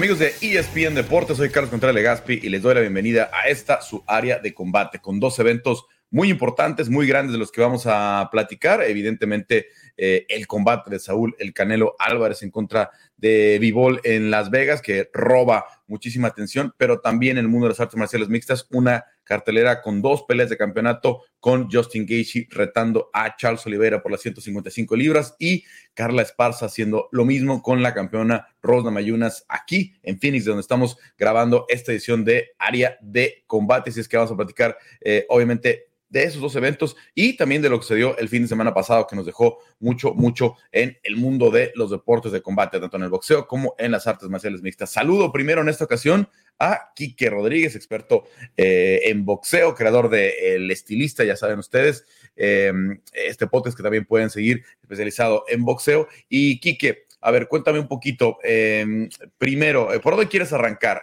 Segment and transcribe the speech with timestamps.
[0.00, 3.82] Amigos de ESPN Deportes, soy Carlos Contreras Legaspi y les doy la bienvenida a esta
[3.82, 7.82] su área de combate con dos eventos muy importantes, muy grandes de los que vamos
[7.84, 8.82] a platicar.
[8.82, 9.66] Evidentemente,
[9.98, 14.80] eh, el combate de Saúl El Canelo Álvarez en contra de Vivol en Las Vegas,
[14.80, 19.04] que roba muchísima atención, pero también en el mundo de las artes marciales mixtas, una
[19.30, 24.22] cartelera con dos peleas de campeonato con Justin Gaethje retando a Charles Oliveira por las
[24.22, 25.62] 155 libras y
[25.94, 30.98] Carla Esparza haciendo lo mismo con la campeona Rosna Mayunas aquí en Phoenix, donde estamos
[31.16, 33.92] grabando esta edición de Área de Combate.
[33.92, 37.70] Si es que vamos a platicar, eh, obviamente, de esos dos eventos y también de
[37.70, 40.98] lo que se dio el fin de semana pasado, que nos dejó mucho, mucho en
[41.02, 44.28] el mundo de los deportes de combate, tanto en el boxeo como en las artes
[44.28, 44.90] marciales mixtas.
[44.90, 46.28] Saludo primero en esta ocasión
[46.58, 48.24] a Quique Rodríguez, experto
[48.56, 52.04] eh, en boxeo, creador de El Estilista, ya saben ustedes,
[52.36, 52.72] eh,
[53.12, 56.08] este podcast que también pueden seguir, especializado en boxeo.
[56.28, 59.08] Y Quique, a ver, cuéntame un poquito, eh,
[59.38, 61.02] primero, ¿por dónde quieres arrancar?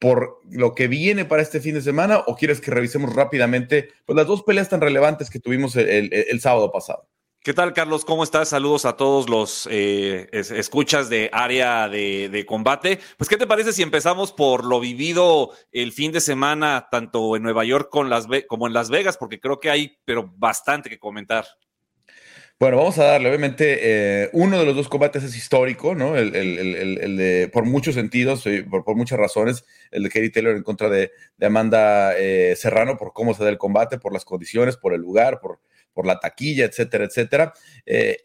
[0.00, 4.16] Por lo que viene para este fin de semana o quieres que revisemos rápidamente pues,
[4.16, 7.06] las dos peleas tan relevantes que tuvimos el, sábado pasado?
[7.42, 8.04] ¿Qué tal, Carlos?
[8.04, 8.48] ¿Cómo estás?
[8.48, 12.98] Saludos a todos los eh, escuchas de área de, combate.
[13.16, 17.42] Pues, ¿qué te parece si empezamos por lo vivido el fin de semana, tanto en
[17.42, 19.16] Nueva York como en Las Vegas?
[19.18, 21.46] Porque creo que hay, pero bastante que comentar.
[22.60, 23.78] Bueno, vamos a darle, obviamente,
[24.24, 26.14] eh, uno de los dos combates es histórico, ¿no?
[26.14, 30.62] El, de, por muchos sentidos, eh, por, por, muchas razones, el de Katie Taylor en
[30.62, 34.92] contra de, Amanda eh, Serrano, por cómo se da el combate, por las condiciones, por
[34.92, 35.60] el lugar, por,
[35.94, 37.54] por la taquilla, etcétera, etcétera.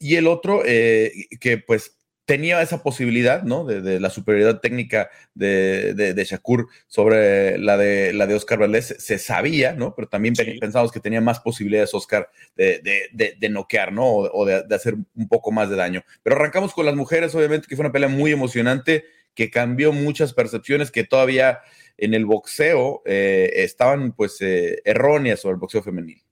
[0.01, 1.95] y el otro, que pues
[2.25, 3.63] tenía esa posibilidad, ¿no?
[3.63, 9.19] De, la superioridad técnica de, de, Shakur sobre la de, la de Oscar Valdés, se
[9.19, 9.93] sabía, ¿no?
[9.95, 14.05] Pero también pensamos que tenía más posibilidades Oscar de, noquear, ¿no?
[14.05, 16.03] O, de, hacer un poco más de daño.
[16.23, 19.05] Pero arrancamos con las mujeres, obviamente, que fue una pelea muy emocionante,
[19.35, 21.59] que cambió muchas percepciones que todavía
[21.97, 26.24] en el boxeo eh, estaban, pues, eh, erróneas sobre el boxeo femenil.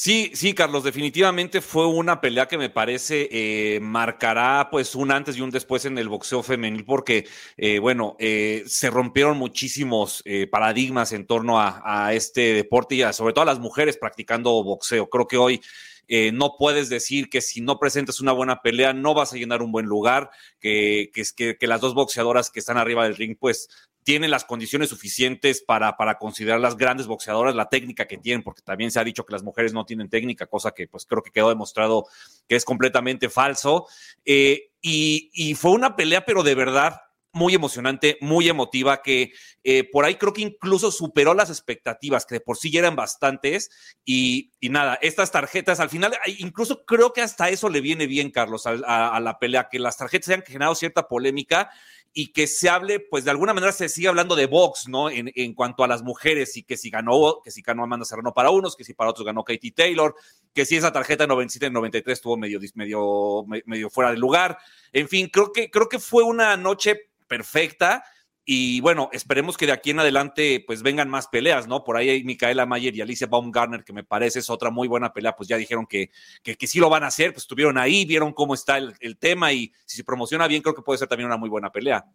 [0.00, 5.36] Sí, sí, Carlos, definitivamente fue una pelea que me parece eh, marcará pues un antes
[5.36, 7.26] y un después en el boxeo femenil porque,
[7.56, 10.22] eh, bueno, eh, se rompieron muchísimos
[10.52, 15.10] paradigmas en torno a, este deporte y sobre todo a las mujeres practicando boxeo.
[15.10, 15.60] Creo que hoy
[16.32, 19.72] no puedes decir que si no presentas una buena pelea no vas a llenar un
[19.72, 20.30] buen lugar,
[20.60, 23.68] que, que, que, las dos boxeadoras que están arriba del ring pues
[24.08, 28.62] tienen las condiciones suficientes para, para considerar las grandes boxeadoras, la técnica que tienen, porque
[28.62, 31.30] también se ha dicho que las mujeres no tienen técnica, cosa que pues creo que
[31.30, 32.06] quedó demostrado
[32.48, 33.86] que es completamente falso.
[34.24, 37.02] Eh, y, fue una pelea, pero de verdad
[37.32, 39.32] muy emocionante, muy emotiva, que
[39.62, 43.70] eh, por ahí creo que incluso superó las expectativas, que de por sí eran bastantes.
[44.06, 48.66] Y, nada, estas tarjetas, al final, incluso creo que hasta eso le viene bien, Carlos,
[48.66, 48.70] a,
[49.14, 51.68] a la pelea, que las tarjetas hayan generado cierta polémica
[52.12, 55.10] y que se hable, pues de alguna manera se sigue hablando de box, ¿no?
[55.10, 58.32] En, en, cuanto a las mujeres y que si ganó, que si ganó Amanda Serrano
[58.34, 60.14] para unos, que si para otros ganó Katie Taylor,
[60.52, 64.58] que si esa tarjeta 97-93 estuvo medio, medio, medio fuera de lugar.
[64.92, 68.02] En fin, creo que, creo que fue una noche perfecta
[68.50, 71.84] y bueno, esperemos que de aquí en adelante pues vengan más peleas, ¿no?
[71.84, 75.12] Por ahí hay Micaela Mayer y Alicia Baumgartner, que me parece es otra muy buena
[75.12, 76.08] pelea, pues ya dijeron que,
[76.42, 79.70] que, sí lo van a hacer, pues estuvieron ahí, vieron cómo está el, tema y
[79.84, 82.06] si se promociona bien, creo que puede ser también una muy buena pelea.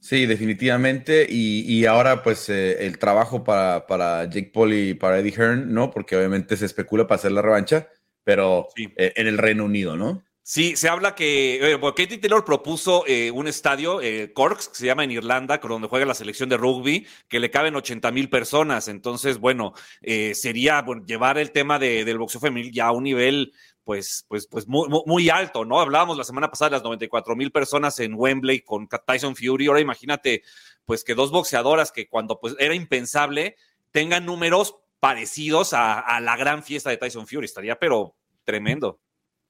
[0.00, 1.26] Sí, definitivamente.
[1.30, 5.90] Y, ahora, pues, eh, el trabajo para, para, Jake Paul y para Eddie Hearn, ¿no?
[5.90, 7.88] Porque obviamente se especula para hacer la revancha,
[8.22, 10.27] pero eh, en el Reino Unido, ¿no?
[10.50, 14.86] Sí, se habla que eh, Katie Taylor propuso eh, un estadio, eh, Corks, que se
[14.86, 18.88] llama en Irlanda, donde juega la selección de rugby, que le caben 80 mil personas.
[18.88, 23.52] Entonces, bueno, eh, sería llevar el tema del boxeo femenil ya a un nivel,
[23.84, 25.80] pues, pues, pues muy, muy, alto, ¿no?
[25.80, 29.66] Hablábamos la semana pasada de las 94 mil personas en Wembley con Tyson Fury.
[29.66, 30.44] Ahora imagínate,
[30.86, 33.56] pues, que dos boxeadoras que cuando pues era impensable
[33.90, 37.44] tengan números parecidos a, a la gran fiesta de Tyson Fury.
[37.44, 38.98] Estaría, pero tremendo.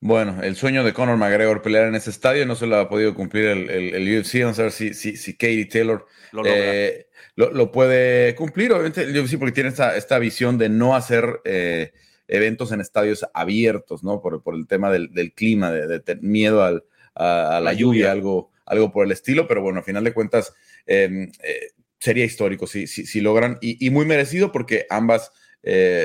[0.01, 3.15] Bueno, el sueño de Conor McGregor pelear en ese estadio no se lo ha podido
[3.15, 4.43] cumplir el, el, UFC.
[4.43, 8.73] Vamos a ver si, si, si Katie Taylor lo, eh, lo, puede cumplir.
[8.73, 11.93] Obviamente el UFC porque tiene esta, esta visión de no hacer eh,
[12.29, 14.21] eventos en estadios abiertos, ¿no?
[14.21, 16.85] Por, por el tema del, del clima, de, de, miedo al,
[17.17, 19.49] a, la, lluvia, algo, algo por el estilo.
[19.49, 20.55] Pero bueno, a final de cuentas
[20.87, 25.33] em, eh, sería histórico si, si, si logran y, y, muy merecido porque ambas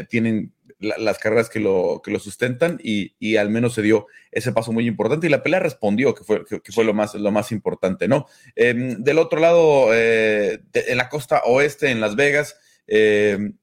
[0.10, 0.52] tienen
[0.84, 4.86] las carreras que lo, que lo sustentan y, al menos se dio ese paso muy
[4.88, 8.28] importante y la pelea respondió, que fue, que, fue lo, más, lo más importante, ¿no?
[8.56, 13.58] Em, del otro lado, eh, en la costa oeste, en Las Vegas, em,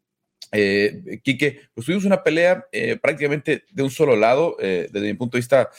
[0.53, 5.37] eh, Quique, pues tuvimos una pelea eh, prácticamente de un solo lado, desde mi punto
[5.37, 5.71] de vista,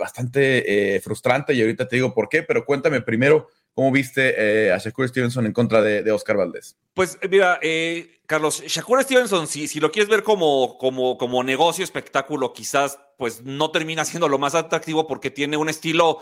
[0.00, 5.06] bastante frustrante y ahorita te digo por qué, pero cuéntame primero ¿Cómo viste a Shakur
[5.06, 6.78] Stevenson en contra de, Oscar Valdés?
[6.94, 7.60] Pues mira,
[8.24, 13.42] Carlos, Shakur Stevenson, si, si lo quieres ver como, como, como negocio, espectáculo, quizás pues
[13.42, 16.20] no termina siendo lo más atractivo porque tiene un estilo,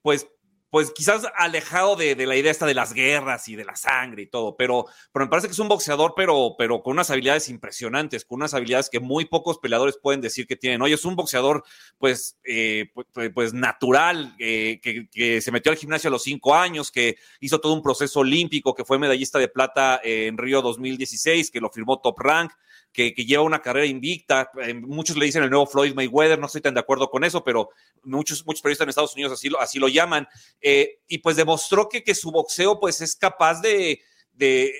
[0.00, 0.28] pues
[0.70, 4.26] pues quizás alejado de, la idea esta de las guerras y de la sangre y
[4.26, 8.24] todo, pero, pero me parece que es un boxeador, pero, pero con unas habilidades impresionantes,
[8.24, 10.80] con unas habilidades que muy pocos peleadores pueden decir que tienen.
[10.80, 11.64] Oye, es un boxeador,
[11.98, 12.92] pues, eh,
[13.34, 17.74] pues, natural, eh, que, se metió al gimnasio a los cinco años, que hizo todo
[17.74, 22.18] un proceso olímpico, que fue medallista de plata en Río 2016, que lo firmó Top
[22.20, 22.52] Rank
[22.92, 24.50] que, lleva una carrera invicta.
[24.62, 27.44] Eh, muchos le dicen el nuevo Floyd Mayweather, no estoy tan de acuerdo con eso,
[27.44, 27.70] pero
[28.02, 30.28] muchos, muchos periodistas en Estados Unidos así lo, así lo llaman.
[30.60, 34.00] Eh, y pues demostró que, que su boxeo pues es capaz de,
[34.32, 34.72] de,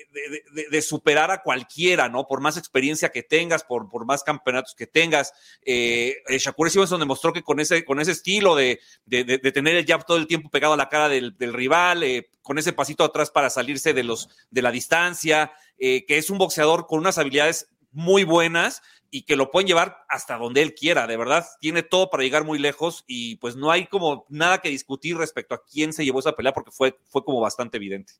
[0.71, 2.25] de, superar a cualquiera, ¿no?
[2.25, 5.33] Por más experiencia que tengas, por, por más campeonatos que tengas.
[5.63, 8.79] Eh, Shakur Stevenson demostró que con ese, con ese estilo de,
[9.53, 12.03] tener el jab todo el tiempo pegado a la cara del, rival,
[12.41, 16.87] con ese pasito atrás para salirse de, los, de la distancia, que es un boxeador
[16.87, 21.17] con unas habilidades muy buenas y que lo pueden llevar hasta donde él quiera, de
[21.17, 25.17] verdad, tiene todo para llegar muy lejos y pues no hay como nada que discutir
[25.17, 28.13] respecto a quién se llevó esa pelea porque fue, fue como bastante evidente.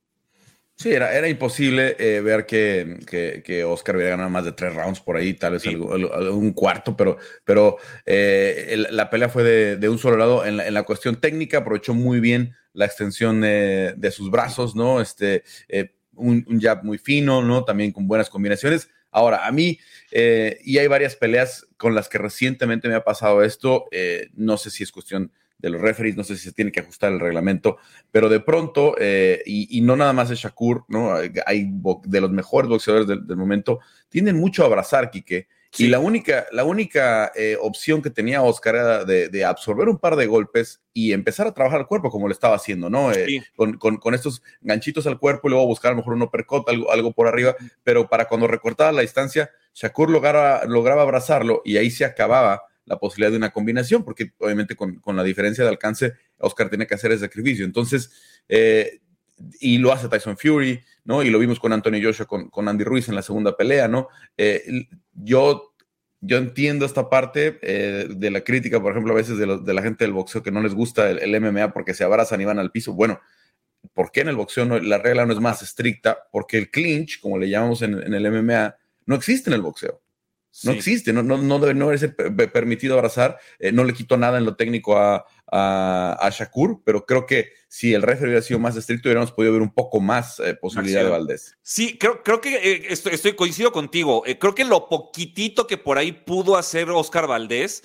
[0.75, 2.97] Sí, era, era imposible eh, ver que,
[3.45, 7.17] que, Oscar hubiera ganado más de tres rounds por ahí, tal vez un cuarto, pero,
[7.45, 9.43] pero eh, la pelea fue
[9.77, 10.43] de, un solo lado.
[10.43, 14.75] En la, en la, cuestión técnica aprovechó muy bien la extensión de, de sus brazos,
[14.75, 15.01] ¿no?
[15.01, 17.63] Este, eh, un, un jab muy fino, ¿no?
[17.63, 19.77] También con buenas combinaciones Ahora, a mí,
[20.11, 24.57] eh, y hay varias peleas con las que recientemente me ha pasado esto, eh, no
[24.57, 27.19] sé si es cuestión de los referees, no sé si se tiene que ajustar el
[27.19, 27.77] reglamento,
[28.09, 31.13] pero de pronto, eh, y, no nada más es Shakur, ¿no?
[31.45, 31.69] Hay
[32.05, 33.79] de los mejores boxeadores del, del momento,
[34.09, 35.47] tienden mucho a abrazar, Quique,
[35.77, 40.15] y la única, la única eh, opción que tenía Oscar era de, absorber un par
[40.15, 43.11] de golpes y empezar a trabajar el cuerpo como lo estaba haciendo, ¿no?
[43.11, 46.91] Eh, con, estos ganchitos al cuerpo y luego buscar a lo mejor un uppercut, algo,
[46.91, 51.89] algo por arriba, pero para cuando recortaba la distancia, Shakur lograba, lograba abrazarlo y ahí
[51.89, 56.69] se acababa la posibilidad de una combinación, porque obviamente con, la diferencia de alcance, Oscar
[56.69, 57.63] tiene que hacer ese sacrificio.
[57.63, 58.11] Entonces,
[58.49, 58.99] eh,
[59.59, 61.23] y lo hace Tyson Fury, ¿no?
[61.23, 64.07] Y lo vimos con Anthony Joshua, con, con Andy Ruiz en la segunda pelea, ¿no?
[64.37, 65.73] Eh, yo,
[66.19, 69.81] yo entiendo esta parte eh, de la crítica, por ejemplo, a veces de, de, la
[69.81, 72.71] gente del boxeo que no les gusta el, MMA porque se abrazan y van al
[72.71, 72.93] piso.
[72.93, 73.19] Bueno,
[73.93, 76.27] ¿por qué en el boxeo la regla no es más estricta?
[76.31, 80.01] Porque el clinch, como le llamamos en, en el MMA, no existe en el boxeo.
[80.63, 82.13] No existe, no, no, no, debe, no ser
[82.51, 83.39] permitido abrazar.
[83.57, 87.93] Eh, no le quito nada en lo técnico a, a, Shakur, pero creo que si
[87.93, 91.09] el referee hubiera sido más estricto, hubiéramos podido ver un poco más eh, posibilidad de
[91.09, 91.57] Valdés.
[91.61, 94.23] Sí, creo, creo que eh, estoy, estoy, coincido contigo.
[94.39, 97.83] creo que lo poquitito que por ahí pudo hacer Oscar Valdés,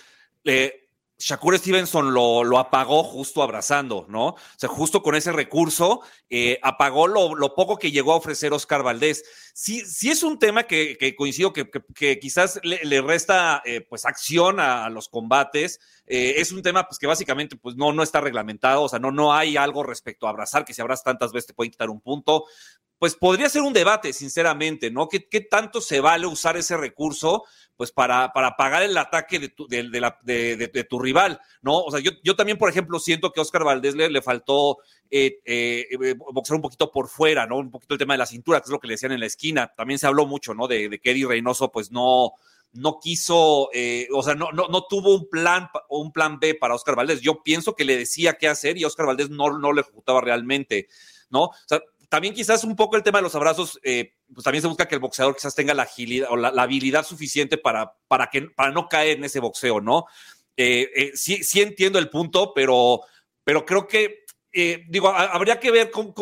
[1.19, 4.29] Shakur Stevenson lo, lo, apagó justo abrazando, ¿no?
[4.29, 8.83] O sea, justo con ese recurso, eh, apagó lo, poco que llegó a ofrecer Oscar
[8.83, 9.25] Valdés.
[9.55, 14.91] Sí, sí es un tema que, coincido que, quizás le, resta eh, pues acción a,
[14.91, 15.81] los combates.
[16.07, 19.11] Eh, es un tema pues, que básicamente pues, no, no está reglamentado, o sea, no,
[19.11, 22.01] no hay algo respecto a abrazar, que si abrazas tantas veces te pueden quitar un
[22.01, 22.45] punto
[22.99, 25.09] pues podría ser un debate, sinceramente, ¿no?
[25.09, 27.45] ¿Qué, ¿Qué, tanto se vale usar ese recurso,
[27.77, 31.79] pues, para, para pagar el ataque de tu, rival, ¿no?
[31.79, 34.79] O sea, yo, yo, también, por ejemplo, siento que a Oscar Valdés le, le faltó
[35.11, 37.59] eh, eh, eh, boxear un poquito por fuera, ¿no?
[37.59, 39.27] Un poquito el tema de la cintura, que es lo que le decían en la
[39.27, 39.73] esquina.
[39.77, 40.67] También se habló mucho, ¿no?
[40.69, 42.33] De, que Eddie Reynoso, pues, no
[42.73, 43.71] no quiso,
[44.13, 47.23] o sea, no, no, no, tuvo un plan un plan B para Oscar Valdés.
[47.23, 50.87] Yo pienso que le decía qué hacer y Oscar Valdés no, no lo ejecutaba realmente,
[51.31, 51.45] ¿no?
[51.45, 54.69] O sea, también quizás un poco el tema de los abrazos, eh, pues también se
[54.69, 58.43] busca que el boxeador quizás tenga la agilidad o la, habilidad suficiente para, para, que,
[58.43, 60.07] para no caer en ese boxeo, ¿no?
[60.57, 63.01] Eh, eh, sí, entiendo el punto, pero,
[63.45, 64.25] pero creo que,
[64.89, 66.15] digo, habría que ver cómo,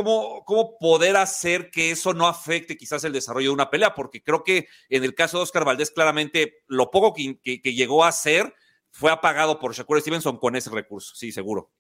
[0.45, 4.43] cómo, poder hacer que eso no afecte quizás el desarrollo de una pelea, porque creo
[4.43, 8.55] que en el caso de Oscar Valdés, claramente lo poco que, que llegó a hacer
[8.91, 11.71] fue apagado por Shakur Stevenson con ese recurso, sí, seguro.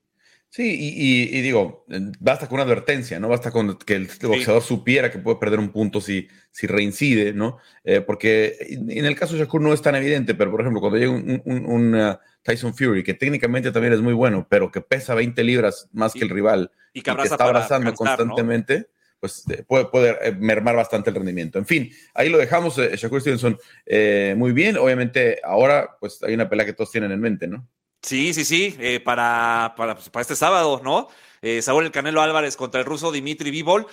[0.54, 1.84] Sí, y, digo,
[2.20, 3.26] basta con una advertencia, ¿no?
[3.26, 7.58] Basta con que el boxeador supiera que puede perder un punto si, si reincide, ¿no?
[7.82, 10.96] Eh, porque en el caso de Shakur no es tan evidente, pero por ejemplo, cuando
[10.96, 15.42] llega un, uh, Tyson Fury, que técnicamente también es muy bueno, pero que pesa 20
[15.42, 18.86] libras más que el rival y que, está abrazando constantemente,
[19.18, 21.58] pues eh, puede, puede, eh, mermar bastante el rendimiento.
[21.58, 23.58] En fin, ahí lo dejamos, Shakur Stevenson,
[24.36, 24.76] muy bien.
[24.76, 27.68] Obviamente, ahora pues hay una pelea que todos tienen en mente, ¿no?
[28.04, 31.08] Sí, sí, sí, eh, para, para, pues, para, este sábado, ¿no?
[31.40, 33.86] Eh, Saúl El Canelo Álvarez contra el ruso Dimitri Vivol.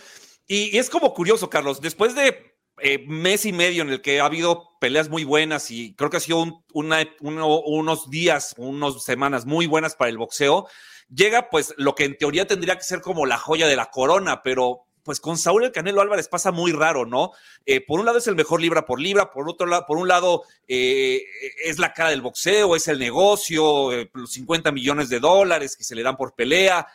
[0.48, 4.26] Y, es como curioso, Carlos, después de eh, mes y medio en el que ha
[4.26, 9.66] habido peleas muy buenas y creo que ha sido una, unos días, unas semanas muy
[9.66, 10.68] buenas para el boxeo,
[11.10, 14.44] llega pues lo que en teoría tendría que ser como la joya de la corona,
[14.44, 17.32] pero pues con Saúl el Canelo Álvarez pasa muy raro, ¿no?
[17.66, 20.08] Eh, por un lado es el mejor libra por libra, por otro lado, por un
[20.08, 21.24] lado eh,
[21.64, 25.84] es la cara del boxeo, es el negocio, eh, los 50 millones de dólares que
[25.84, 26.88] se le dan por pelea,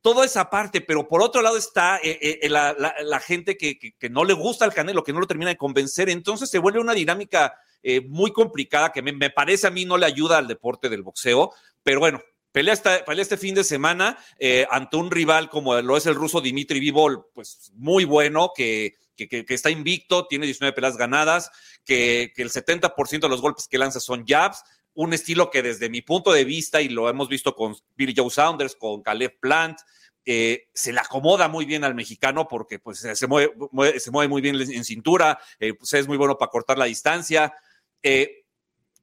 [0.00, 2.00] toda esa parte, pero por otro lado está
[2.42, 6.50] la, gente que, no le gusta al Canelo, que no lo termina de convencer, entonces
[6.50, 7.54] se vuelve una dinámica
[8.08, 11.52] muy complicada que me parece a mí no le ayuda al deporte del boxeo,
[11.84, 12.20] pero bueno,
[12.52, 16.80] Pelea, este fin de semana eh, ante un rival como lo es el ruso Dimitri
[16.80, 21.50] Vivol, pues muy bueno, que, que, está invicto, tiene 19 peleas ganadas,
[21.82, 26.02] que, el 70% de los golpes que lanza son jabs, un estilo que desde mi
[26.02, 29.78] punto de vista, y lo hemos visto con Billy Joe Saunders, con Caleb Plant,
[30.26, 33.54] eh, se le acomoda muy bien al mexicano porque pues, se, mueve,
[33.98, 37.54] se mueve muy bien en cintura, eh, pues, es muy bueno para cortar la distancia.
[38.02, 38.28] y,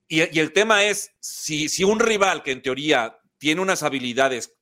[0.07, 4.53] y, el tema es, si, si un rival que en teoría tiene unas habilidades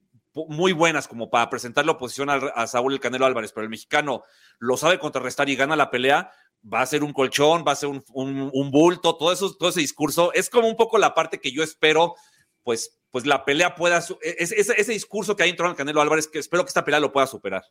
[0.48, 4.24] muy buenas como para presentar la oposición a, Saúl el Canelo Álvarez, pero el mexicano
[4.60, 6.32] lo sabe contrarrestar y gana la pelea,
[6.72, 10.32] va a ser un colchón, va a ser un, bulto, todo, eso, todo ese discurso.
[10.34, 12.16] Es como un poco la parte que yo espero,
[12.64, 16.28] pues, pues la pelea pueda, e, ese, discurso que hay en torno al Canelo Álvarez,
[16.28, 17.64] que espero que esta pelea lo pueda superar.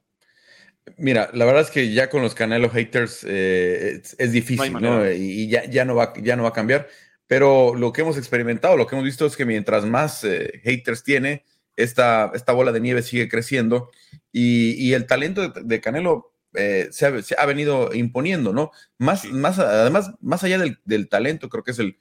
[0.96, 5.10] Mira, la verdad es que ya con los Canelo haters eh, es, difícil, ¿no?
[5.10, 6.88] Y ya, ya, no va, ya no va a cambiar.
[7.26, 11.02] Pero lo que hemos experimentado, lo que hemos visto es que mientras más eh, haters
[11.02, 11.44] tiene,
[11.76, 13.90] esta, esta bola de nieve sigue creciendo
[14.32, 17.06] y, el talento de, Canelo eh, se,
[17.36, 18.70] ha, venido imponiendo, ¿no?
[18.98, 21.96] Más, más, además, más allá del, talento, creo que es el,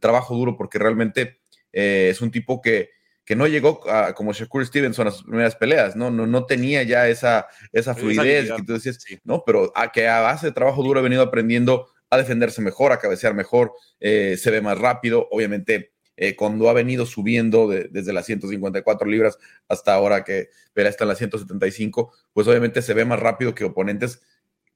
[0.00, 1.40] trabajo duro porque realmente
[1.72, 2.90] eh, es un tipo que,
[3.24, 3.80] que no llegó
[4.14, 6.10] como Shakur Stevenson a sus primeras peleas, ¿no?
[6.10, 9.44] No, no tenía ya esa, esa fluidez que tú decías, ¿no?
[9.46, 12.98] Pero a que a base de trabajo duro ha venido aprendiendo a defenderse mejor, a
[12.98, 15.28] cabecear mejor, eh, se ve más rápido.
[15.30, 19.38] Obviamente, eh, cuando ha venido subiendo desde las 154 libras
[19.68, 23.64] hasta ahora que pelea está en las 175, pues obviamente se ve más rápido que
[23.64, 24.20] oponentes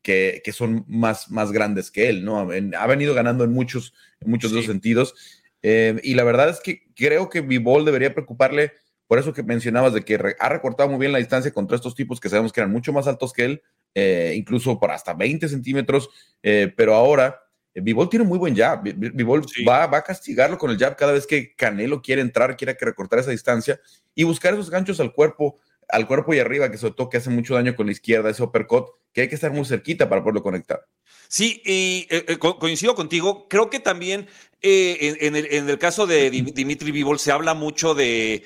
[0.03, 2.41] que, son más, más grandes que él, ¿no?
[2.41, 5.15] ha venido ganando en muchos, en muchos de los sentidos.
[5.63, 8.73] Eh, y la verdad es que creo que Vivol debería preocuparle
[9.07, 12.19] por eso que mencionabas de que ha recortado muy bien la distancia contra estos tipos
[12.19, 13.63] que sabemos que eran mucho más altos que él,
[13.95, 16.09] eh, incluso por hasta 20 centímetros,
[16.43, 17.43] eh, pero ahora
[17.75, 18.83] eh, tiene muy buen jab.
[18.83, 22.75] Vivol va, va, a castigarlo con el jab cada vez que Canelo quiere entrar, quiere
[22.77, 23.79] que recortar esa distancia
[24.15, 25.59] y buscar esos ganchos al cuerpo,
[25.91, 28.43] al cuerpo y arriba, que sobre todo que hace mucho daño con la izquierda, ese
[28.43, 30.87] uppercut, que hay que estar muy cerquita para poderlo conectar.
[31.29, 32.07] Sí, y
[32.39, 33.47] coincido contigo.
[33.49, 34.27] Creo que también
[34.61, 38.45] en, el, caso de Dimitri Vivol se habla mucho de,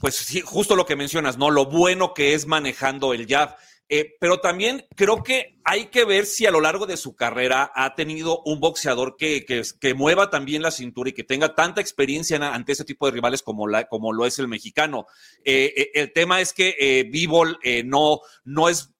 [0.00, 1.50] pues sí, justo lo que mencionas, ¿no?
[1.50, 3.56] Lo bueno que es manejando el jab.
[3.90, 7.70] Eh, pero también creo que hay que ver si a lo largo de su carrera
[7.74, 12.36] ha tenido un boxeador que, que, mueva también la cintura y que tenga tanta experiencia
[12.54, 15.06] ante ese tipo de rivales como, como lo es el mexicano.
[15.44, 18.94] Eh, eh, el tema es que eh, no, no, es,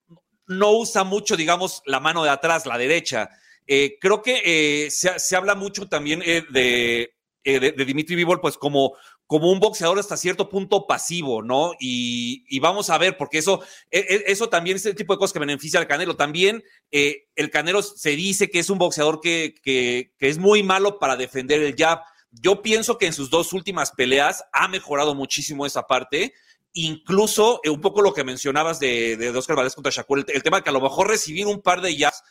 [0.46, 3.30] no usa mucho, digamos, la mano de atrás, la derecha.
[3.66, 7.14] creo que se, se, habla mucho también de,
[7.44, 8.94] de, Dimitri Bivol, pues como,
[9.28, 11.72] como un boxeador hasta cierto punto pasivo, ¿no?
[11.78, 15.34] Y, vamos a ver, porque eso, e, e, eso también es el tipo de cosas
[15.34, 16.16] que beneficia al Canelo.
[16.16, 20.98] También eh, el Canelo se dice que es un boxeador que, que, es muy malo
[20.98, 22.00] para defender el jab.
[22.30, 26.32] Yo pienso que en sus dos últimas peleas ha mejorado muchísimo esa parte.
[26.72, 30.56] Incluso eh, un poco lo que mencionabas de, de Oscar Valdez contra Shakur, el, tema
[30.56, 32.22] de que a lo mejor recibir un par de jabs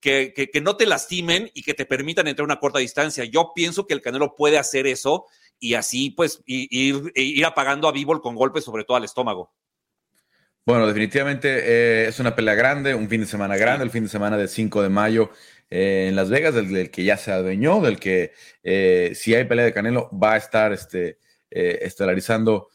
[0.00, 3.24] que, que, no te lastimen y que te permitan entrar a una corta distancia.
[3.24, 5.26] Yo pienso que el Canelo puede hacer eso
[5.58, 9.52] y así pues ir, ir apagando a Bivol con golpes sobre todo al estómago.
[10.66, 14.08] Bueno, definitivamente eh, es una pelea grande, un fin de semana grande, el fin de
[14.08, 15.30] semana del 5 de mayo
[15.70, 18.32] eh, en Las Vegas, del, que ya se adueñó, del que
[18.64, 21.20] eh, si hay pelea de Canelo va a estar este,
[21.50, 22.68] estelarizando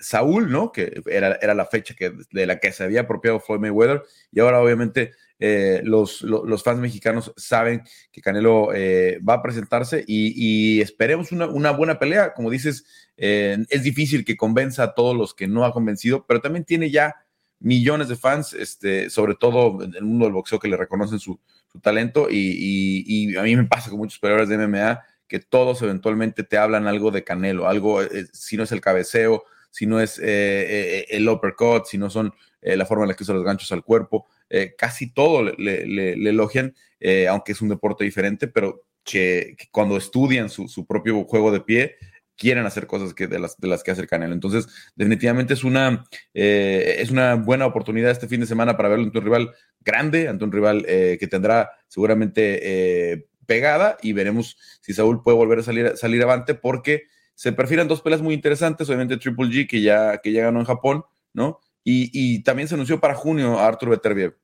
[0.00, 0.72] Saúl, ¿no?
[0.72, 4.40] Que era, era la fecha que, de la que se había apropiado Floyd Mayweather y
[4.40, 5.12] ahora obviamente
[5.46, 11.70] eh, los, los, fans mexicanos saben que Canelo eh, va a presentarse y, esperemos una,
[11.70, 12.32] buena pelea.
[12.32, 12.86] Como dices,
[13.18, 16.90] eh, es difícil que convenza a todos los que no ha convencido, pero también tiene
[16.90, 17.16] ya
[17.60, 21.38] millones de fans, este, sobre todo en el mundo del boxeo que le reconocen su,
[21.82, 26.56] talento y, a mí me pasa con muchos peleadores de MMA que todos eventualmente te
[26.56, 28.00] hablan algo de Canelo, algo,
[28.32, 32.32] si no es el cabeceo, si no es el uppercut, si no son
[32.62, 34.26] la forma en la que usa los ganchos al cuerpo.
[34.50, 40.48] Eh, casi todo le, elogian, eh, aunque es un deporte diferente, pero que, cuando estudian
[40.48, 41.96] su, propio juego de pie,
[42.36, 44.34] quieren hacer cosas que de, las, de las que hace el Canelo.
[44.34, 49.04] Entonces, definitivamente es una, eh, es una buena oportunidad este fin de semana para verlo
[49.04, 55.22] ante un rival grande, ante un rival que tendrá seguramente pegada y veremos si Saúl
[55.22, 59.48] puede volver a salir, salir avante porque se perfilan dos peleas muy interesantes, obviamente Triple
[59.48, 61.60] G, que ya, que ya ganó en Japón, ¿no?
[61.84, 64.38] Y, también se anunció para junio a Arthur Beterbiev.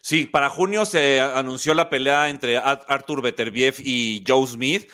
[0.00, 4.88] Sí, para junio se anunció la pelea entre Arthur Beterbiev y Joe Smith.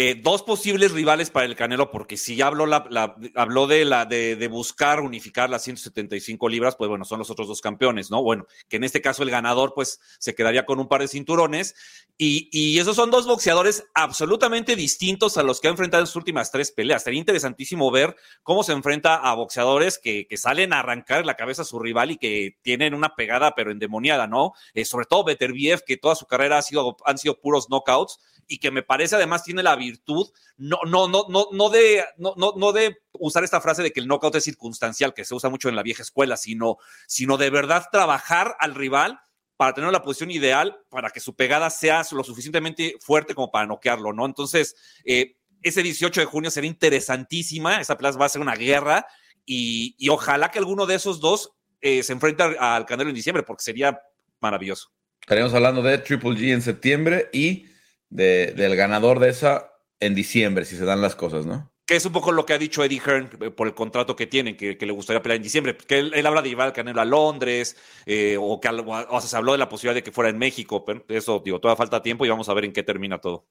[0.00, 4.08] Eh, dos posibles rivales para el Canelo, porque si ya habló, la, habló de, la,
[4.48, 8.22] buscar unificar las 175 libras, pues bueno, son los otros dos campeones, ¿no?
[8.22, 11.74] Bueno, que en este caso el ganador pues se quedaría con un par de cinturones
[12.16, 16.52] y, esos son dos boxeadores absolutamente distintos a los que ha enfrentado en sus últimas
[16.52, 17.02] tres peleas.
[17.02, 18.14] Sería interesantísimo ver
[18.44, 22.12] cómo se enfrenta a boxeadores que, que salen a arrancar la cabeza a su rival
[22.12, 24.52] y que tienen una pegada pero endemoniada, ¿no?
[24.74, 28.58] Eh, sobre todo Beterbiev, que toda su carrera ha sido, han sido puros knockouts y
[28.58, 32.72] que me parece además tiene la virtud, no, no, no, no, no, de, no, no,
[32.72, 35.76] de usar esta frase de que el knockout es circunstancial, que se usa mucho en
[35.76, 39.20] la vieja escuela, sino, sino de verdad trabajar al rival
[39.58, 43.66] para tener la posición ideal para que su pegada sea lo suficientemente fuerte como para
[43.66, 44.24] noquearlo, ¿no?
[44.24, 49.06] Entonces, eh, ese 18 de junio será interesantísima, esa plaza va a ser una guerra
[49.44, 53.62] y, ojalá que alguno de esos dos eh, se enfrente al Canelo en diciembre, porque
[53.62, 54.00] sería
[54.40, 54.90] maravilloso.
[55.20, 57.66] Estaríamos hablando de Triple G en septiembre y
[58.10, 61.70] del ganador de esa en diciembre, si se dan las cosas, ¿no?
[61.84, 64.26] Que es un poco lo que ha dicho Eddie Hearn eh, por el contrato que
[64.26, 65.76] tiene, que, le gustaría pelear en diciembre.
[65.76, 69.36] Que él, habla de llevar al Canelo a Londres, eh, o que o sea, se
[69.36, 72.26] habló de la posibilidad de que fuera en México, pero eso, digo, todavía falta tiempo
[72.26, 73.46] y vamos a ver en qué termina todo.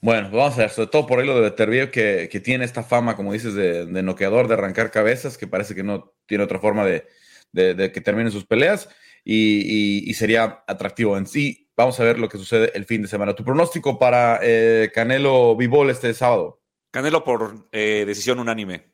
[0.00, 2.84] Bueno, vamos a ver, sobre todo por ahí lo de Beterbiev, que, que tiene esta
[2.84, 6.84] fama, como dices, de, noqueador, de arrancar cabezas, que parece que no tiene otra forma
[6.86, 7.06] de,
[7.52, 8.88] de, que termine sus peleas,
[9.24, 13.08] y, y sería atractivo en sí Vamos a ver lo que sucede el fin de
[13.08, 13.36] semana.
[13.36, 16.60] ¿Tu pronóstico para eh, Canelo Vivol este sábado?
[16.90, 18.90] Canelo por eh, decisión unánime.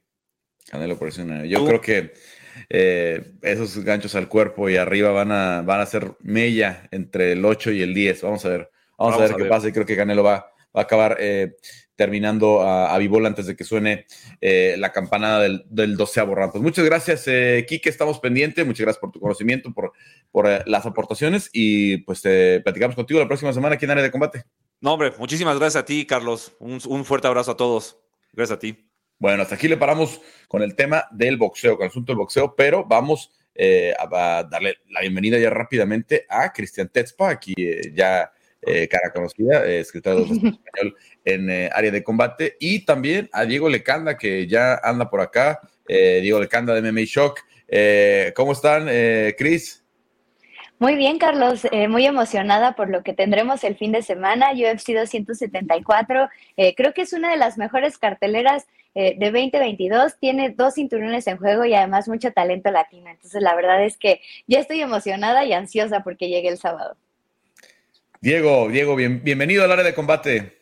[0.68, 1.48] Canelo por decisión unánime.
[1.48, 2.12] Yo creo que
[2.68, 7.42] eh, esos ganchos al cuerpo y arriba van a, van a ser mella entre el
[7.42, 8.20] 8 y el 10.
[8.20, 8.70] Vamos a ver.
[8.98, 11.16] Vamos, a ver qué pasa y creo que Canelo va, va a acabar
[11.96, 14.06] terminando a, a antes de que suene
[14.40, 16.52] eh, la campanada del, del doceavo round.
[16.52, 18.66] Pues muchas gracias, eh, Kike, estamos pendientes.
[18.66, 19.92] Muchas gracias por tu conocimiento, por,
[20.30, 22.22] por eh, las aportaciones y pues
[22.62, 24.44] platicamos contigo la próxima semana aquí en Área de Combate.
[24.80, 26.56] No, hombre, muchísimas gracias a ti, Carlos.
[26.58, 27.98] Un, un fuerte abrazo a todos.
[28.32, 28.90] Gracias a ti.
[29.18, 32.54] Bueno, hasta aquí le paramos con el tema del boxeo, con el asunto del boxeo,
[32.56, 33.30] pero vamos
[34.10, 37.54] a, darle la bienvenida ya rápidamente a Cristian Tetzpa, aquí
[37.94, 38.32] ya
[38.66, 43.44] eh, cara conocida, eh, escritor de español en eh, área de combate, y también a
[43.44, 47.40] Diego Lecanda, que ya anda por acá, Diego Lecanda de MMA Shock.
[48.34, 48.88] ¿Cómo están,
[49.36, 49.84] Cris?
[50.78, 54.52] Muy bien, Carlos, muy emocionada por lo que tendremos el fin de semana.
[54.52, 56.30] UFC 274,
[56.74, 60.18] creo que es una de las mejores carteleras de 2022.
[60.18, 63.10] Tiene dos cinturones en juego y además mucho talento latino.
[63.10, 66.96] Entonces, la verdad es que ya estoy emocionada y ansiosa porque llegue el sábado.
[68.24, 70.56] Diego, Diego, bienvenido al área de combate.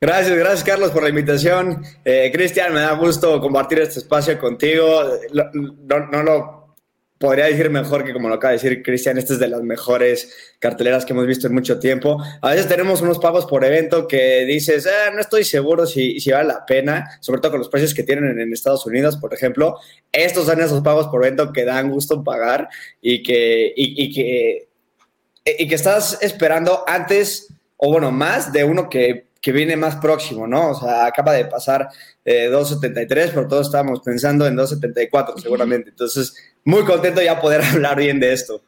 [0.00, 1.84] Gracias, gracias Carlos por la invitación.
[2.04, 5.04] Eh, Cristian, me da gusto compartir este espacio contigo.
[5.32, 6.74] No, lo
[7.16, 10.56] podría decir mejor que como lo acaba de decir Cristian, esta es de las mejores
[10.58, 12.20] carteleras que hemos visto en mucho tiempo.
[12.42, 16.32] A veces tenemos unos pagos por evento que dices, eh, no estoy seguro si, si,
[16.32, 19.78] vale la pena, sobre todo con los precios que tienen en, Estados Unidos, por ejemplo.
[20.10, 22.68] Estos son esos pagos por evento que dan gusto pagar
[23.00, 24.73] y que, y que
[25.44, 30.70] y que estás esperando antes, o bueno, más de uno que, viene más próximo, ¿no?
[30.70, 31.90] O sea, acaba de pasar
[32.24, 35.90] 2.73, eh, pero todos estábamos pensando en 2.74 seguramente.
[35.90, 38.62] Entonces, muy contento ya poder hablar bien de esto.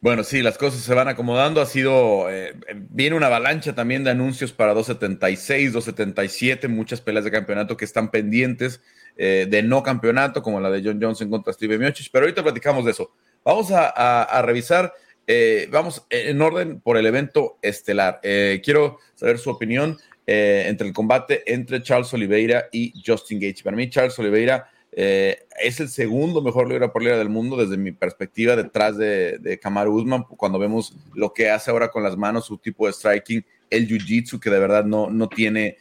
[0.00, 1.60] Bueno, sí, las cosas se van acomodando.
[1.60, 2.54] Ha sido, eh,
[2.88, 8.10] viene una avalancha también de anuncios para 276, 277, muchas peleas de campeonato que están
[8.10, 8.80] pendientes
[9.14, 12.08] de no campeonato, como la de John Johnson contra Steve Miocic.
[12.10, 13.12] Pero ahorita platicamos de eso.
[13.44, 14.94] Vamos a revisar
[15.26, 18.20] eh, vamos en orden por el evento estelar.
[18.22, 23.62] Eh, quiero saber su opinión eh, entre el combate entre Charles Oliveira y Justin Gage.
[23.62, 27.92] Para mí, Charles Oliveira es el segundo mejor libra por libra del mundo desde mi
[27.92, 29.58] perspectiva, detrás de, de
[29.88, 33.88] Usman, cuando vemos lo que hace ahora con las manos, su tipo de striking, el
[33.88, 35.78] jiu-jitsu, que de verdad no, no tiene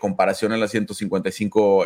[0.00, 1.84] comparación en las 155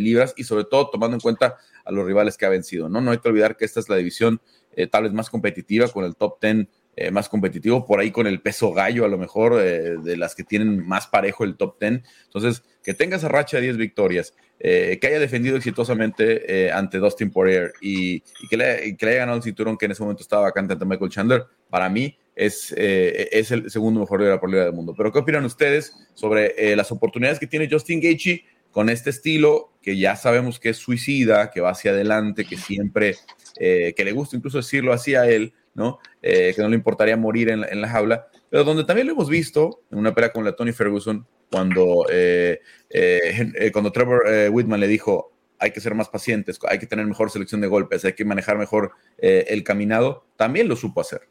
[0.00, 2.88] libras y sobre todo tomando en cuenta a los rivales que ha vencido.
[2.88, 3.02] ¿no?
[3.02, 4.40] no hay que olvidar que esta es la división
[4.76, 8.26] eh, tal vez más competitiva, con el top 10 eh, más competitivo, por ahí con
[8.26, 11.78] el peso gallo a lo mejor, eh, de las que tienen más parejo el top
[11.80, 12.02] 10.
[12.24, 17.72] Entonces, que tenga esa racha de 10 victorias, que haya defendido exitosamente ante Dustin Poirier
[17.82, 20.72] y, que, le, que, le, haya ganado el cinturón que en ese momento estaba vacante
[20.72, 24.94] ante Michael Chandler, para mí es, es el segundo mejor libra por libra del mundo.
[24.96, 29.96] Pero, ¿qué opinan ustedes sobre las oportunidades que tiene Justin Gaethje con este estilo que
[29.96, 33.14] ya sabemos que es suicida, que va hacia adelante, que siempre
[33.60, 36.00] eh, que le gusta incluso decirlo así a él, ¿no?
[36.22, 39.82] Eh, que no le importaría morir en, la jaula, pero donde también lo hemos visto
[39.92, 42.60] en una pelea con la Tony Ferguson, cuando, eh,
[42.90, 47.30] eh, cuando Trevor Whitman le dijo, hay que ser más pacientes, hay que tener mejor
[47.30, 51.28] selección de golpes, hay que manejar mejor el caminado, también lo supo hacer.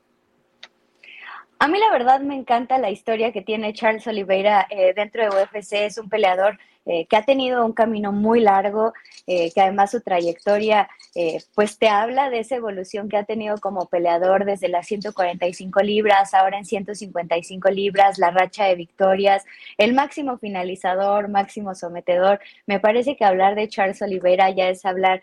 [1.60, 5.74] A mí la verdad me encanta la historia que tiene Charles Oliveira dentro de UFC.
[5.74, 8.94] Es un peleador eh, que ha tenido un camino muy largo,
[9.26, 13.58] eh, que además su trayectoria eh, pues te habla de esa evolución que ha tenido
[13.60, 19.46] como peleador desde las 145 libras, ahora en 155 libras, la racha de victorias,
[19.78, 22.42] el máximo finalizador, máximo sometedor.
[22.66, 25.22] Me parece que hablar de Charles Oliveira ya es hablar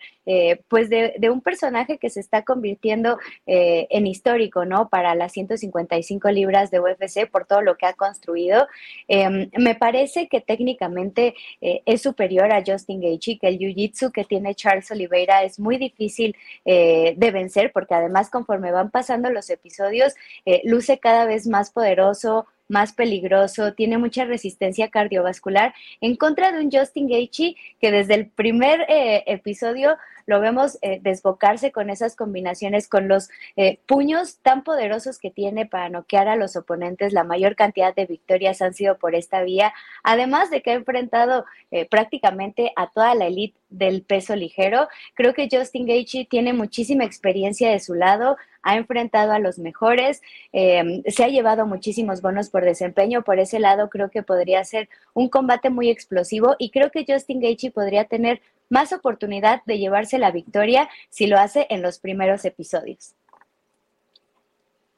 [0.69, 4.87] pues de, de, un personaje que se está convirtiendo en histórico, ¿no?
[4.87, 8.67] Para las 155 libras de UFC por todo lo que ha construido.
[9.07, 14.23] Em, me parece que técnicamente eh, es superior a Justin Gaethje, que el jiu-jitsu que
[14.23, 16.35] tiene Charles Oliveira es muy difícil
[16.65, 20.13] eh, de vencer, porque además conforme van pasando los episodios,
[20.45, 26.59] eh, luce cada vez más poderoso, más peligroso, tiene mucha resistencia cardiovascular en contra de
[26.59, 32.87] un Justin Gaethje que desde el primer episodio lo vemos eh, desbocarse con esas combinaciones,
[32.87, 37.13] con los eh, puños tan poderosos que tiene para noquear a los oponentes.
[37.13, 41.45] La mayor cantidad de victorias han sido por esta vía, además de que ha enfrentado
[41.71, 44.87] eh, prácticamente a toda la élite del peso ligero.
[45.13, 50.21] Creo que Justin Gaethje tiene muchísima experiencia de su lado, ha enfrentado a los mejores,
[50.51, 53.23] se ha llevado muchísimos bonos por desempeño.
[53.23, 57.39] Por ese lado, creo que podría ser un combate muy explosivo y creo que Justin
[57.39, 62.45] Gaethje podría tener más oportunidad de llevarse la victoria si lo hace en los primeros
[62.45, 63.13] episodios.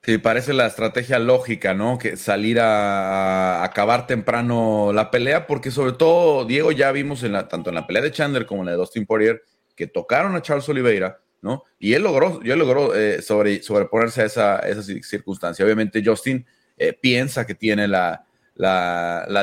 [0.04, 1.98] Sí, parece la estrategia lógica, ¿no?
[1.98, 7.48] Que salir a, acabar temprano la pelea, porque sobre todo, Diego, ya vimos en la,
[7.48, 9.42] tanto en la pelea de Chandler como en la de Dustin Poirier,
[9.76, 11.64] que tocaron a Charles Oliveira, ¿no?
[11.80, 15.64] Y él logró, yo logró eh, sobre, sobreponerse a esa, circunstancia.
[15.64, 16.46] Obviamente, Justin
[16.78, 18.26] eh, piensa que tiene la,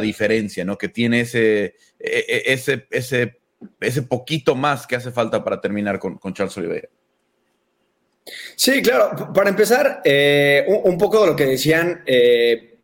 [0.02, 0.76] diferencia, ¿no?
[0.76, 3.39] Que tiene ese, e, e, ese
[3.80, 6.88] ese poquito más que hace falta para terminar con, Charles Oliveira.
[8.56, 9.32] Sí, claro.
[9.32, 12.78] Para empezar, eh, un, poco de lo que decían eh,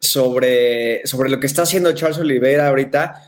[0.00, 3.22] sobre, sobre lo que está haciendo Charles Oliveira ahorita.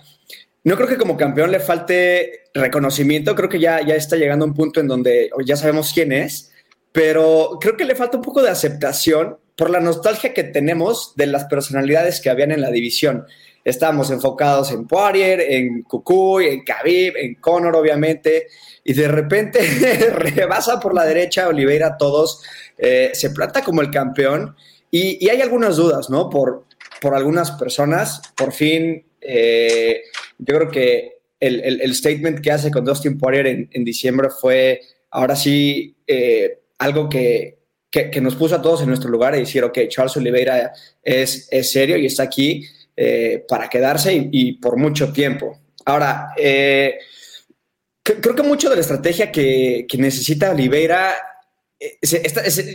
[0.65, 3.35] No creo que como campeón le falte reconocimiento.
[3.35, 6.53] Creo que ya, ya está llegando a un punto en donde ya sabemos quién es,
[6.93, 11.27] pero creo que le falta un poco de aceptación por la nostalgia que tenemos de
[11.27, 13.27] las personalidades que habían en la división.
[13.65, 18.49] Estábamos enfocados en Poirier, en Cucuy, en Khabib, en Conor, obviamente,
[18.85, 19.61] y de repente
[20.11, 22.43] rebasa por la derecha Oliveira todos,
[22.77, 24.57] eh, se planta como el campeón,
[24.91, 26.29] y, hay algunas dudas, ¿no?
[26.29, 26.67] Por,
[27.01, 30.03] por algunas personas, por fin, eh,
[30.39, 35.97] yo creo que el, statement que hace con Dustin Poirier en, diciembre fue, ahora sí,
[36.07, 37.62] eh, algo que,
[37.93, 41.71] que, nos puso a todos en nuestro lugar y decir, ok, Charles Oliveira es, es
[41.71, 45.61] serio y está aquí eh, para quedarse y, por mucho tiempo.
[45.85, 46.99] Ahora, eh,
[48.03, 51.13] creo que mucho de la estrategia que, necesita Oliveira,
[51.79, 51.99] eh,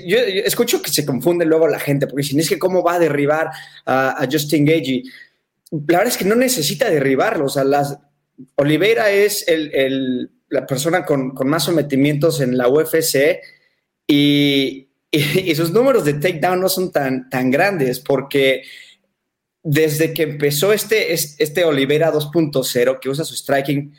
[0.05, 2.99] yo, escucho que se confunde luego la gente, porque si es que cómo va a
[2.99, 3.49] derribar
[3.87, 5.03] a, Justin Gagey.
[5.71, 7.63] La verdad es que no necesita derribarlo, o sea,
[8.55, 9.45] Oliveira es
[10.49, 13.39] la persona con, más sometimientos en la UFC
[14.07, 18.63] y, y, sus números de takedown no son tan, tan grandes porque
[19.63, 23.93] desde que empezó este, este Olivera 2.0, que usa su striking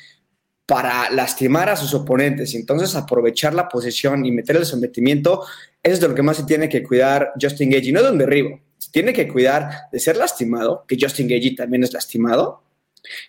[0.67, 5.45] para lastimar a sus oponentes, entonces aprovechar la posición y meter el sometimiento,
[5.83, 8.19] eso es de lo que más se tiene que cuidar Justin Gagey, no de un
[8.19, 12.63] derribo, se tiene que cuidar de ser lastimado, que Justin Gagey también es lastimado,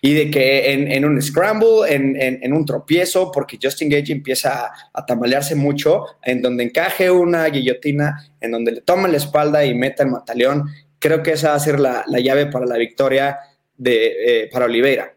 [0.00, 5.54] y de que en, un scramble, en, un tropiezo, porque Justin Gage empieza a, a,
[5.54, 10.10] mucho, en donde encaje una guillotina, en donde le toma la espalda y meta el
[10.10, 10.64] mataleón
[11.00, 13.38] creo que esa va a ser la, llave para la victoria
[13.76, 15.12] de, eh, para Oliveira.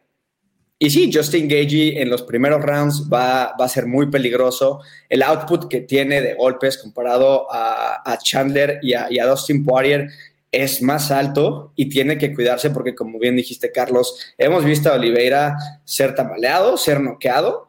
[0.79, 4.81] Y sí, Justin Gagey en los primeros rounds va, a ser muy peligroso.
[5.07, 10.09] El output que tiene de golpes comparado a, Chandler y a, Dustin Poirier
[10.53, 14.93] es más alto y tiene que cuidarse porque, como bien dijiste, Carlos, hemos visto a
[14.93, 17.67] Oliveira ser tambaleado, ser noqueado.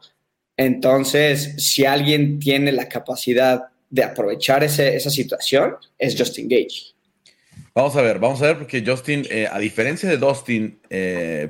[0.55, 6.93] Entonces, si alguien tiene la capacidad de aprovechar esa situación, es Justin Gage.
[7.73, 11.49] Vamos a ver, vamos a ver, porque Justin, eh, a diferencia de Dustin eh,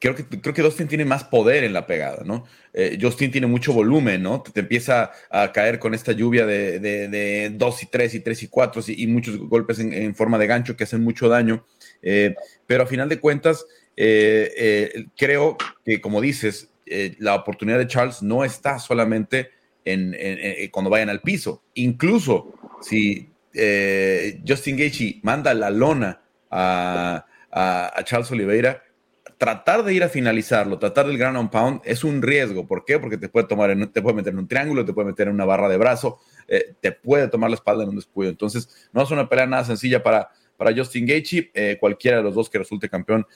[0.00, 2.44] creo que, creo que Dustin tiene más poder en la pegada, ¿no?
[2.72, 4.42] Eh, Justin tiene mucho volumen, ¿no?
[4.42, 8.82] Te, empieza a caer con esta lluvia de, 2 y 3 y 3 y 4
[8.88, 11.64] y, muchos golpes en, forma de gancho que hacen mucho daño.
[12.00, 16.70] pero a final de cuentas, creo que, como dices,
[17.18, 19.50] la oportunidad de Charles no está solamente
[19.84, 20.16] en,
[20.70, 21.62] cuando vayan al piso.
[21.74, 27.26] Incluso si eh, Justin Gaethje manda la lona a,
[28.04, 28.82] Charles Oliveira,
[29.40, 32.66] tratar de ir a finalizarlo, tratar del ground pound es un riesgo.
[32.66, 32.98] ¿Por qué?
[32.98, 35.34] Porque te puede tomar, en, te puede meter en un triángulo, te puede meter en
[35.34, 38.30] una barra de brazo, eh, te puede tomar la espalda en un descuido.
[38.30, 41.50] Entonces, no es una pelea nada sencilla para, para Justin Gaethje.
[41.54, 43.26] Eh, cualquiera de los dos que resulte campeón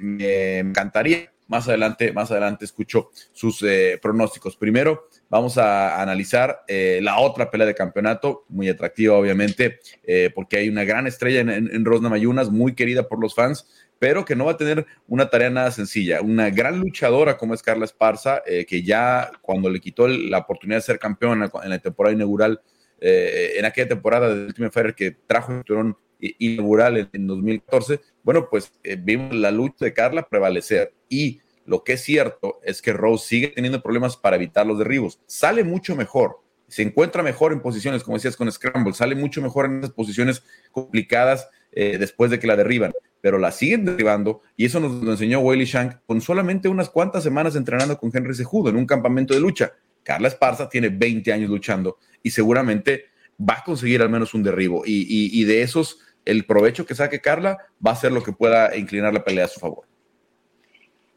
[0.00, 1.32] me encantaría.
[1.48, 3.64] Más adelante, más adelante escucho sus
[4.02, 4.54] pronósticos.
[4.58, 10.58] Primero, Vamos a analizar eh, la otra pelea de campeonato, muy atractiva obviamente, eh, porque
[10.58, 13.66] hay una gran estrella en, Rosna Mayunas, muy querida por los fans,
[13.98, 16.20] pero que no va a tener una tarea nada sencilla.
[16.20, 20.80] Una gran luchadora como es Carla Esparza, eh, que ya cuando le quitó la oportunidad
[20.80, 22.60] de ser campeona en la temporada inaugural,
[23.00, 28.48] en aquella temporada de Ultimate Fighter que trajo el turón inaugural en, en 2014, bueno,
[28.50, 33.26] pues vimos la lucha de Carla prevalecer y lo que es cierto es que Rose
[33.26, 35.20] sigue teniendo problemas para evitar los derribos.
[35.26, 39.66] Sale mucho mejor, se encuentra mejor en posiciones, como decías con Scramble, sale mucho mejor
[39.66, 44.64] en esas posiciones complicadas eh, después de que la derriban, pero la siguen derribando y
[44.64, 48.70] eso nos lo enseñó Wiley Shank con solamente unas cuantas semanas entrenando con Henry Sejudo
[48.70, 49.72] en un campamento de lucha.
[50.02, 53.04] Carla Esparza tiene 20 años luchando y seguramente
[53.38, 57.20] va a conseguir al menos un derribo y, y de esos el provecho que saque
[57.20, 59.91] Carla va a ser lo que pueda inclinar la pelea a su favor.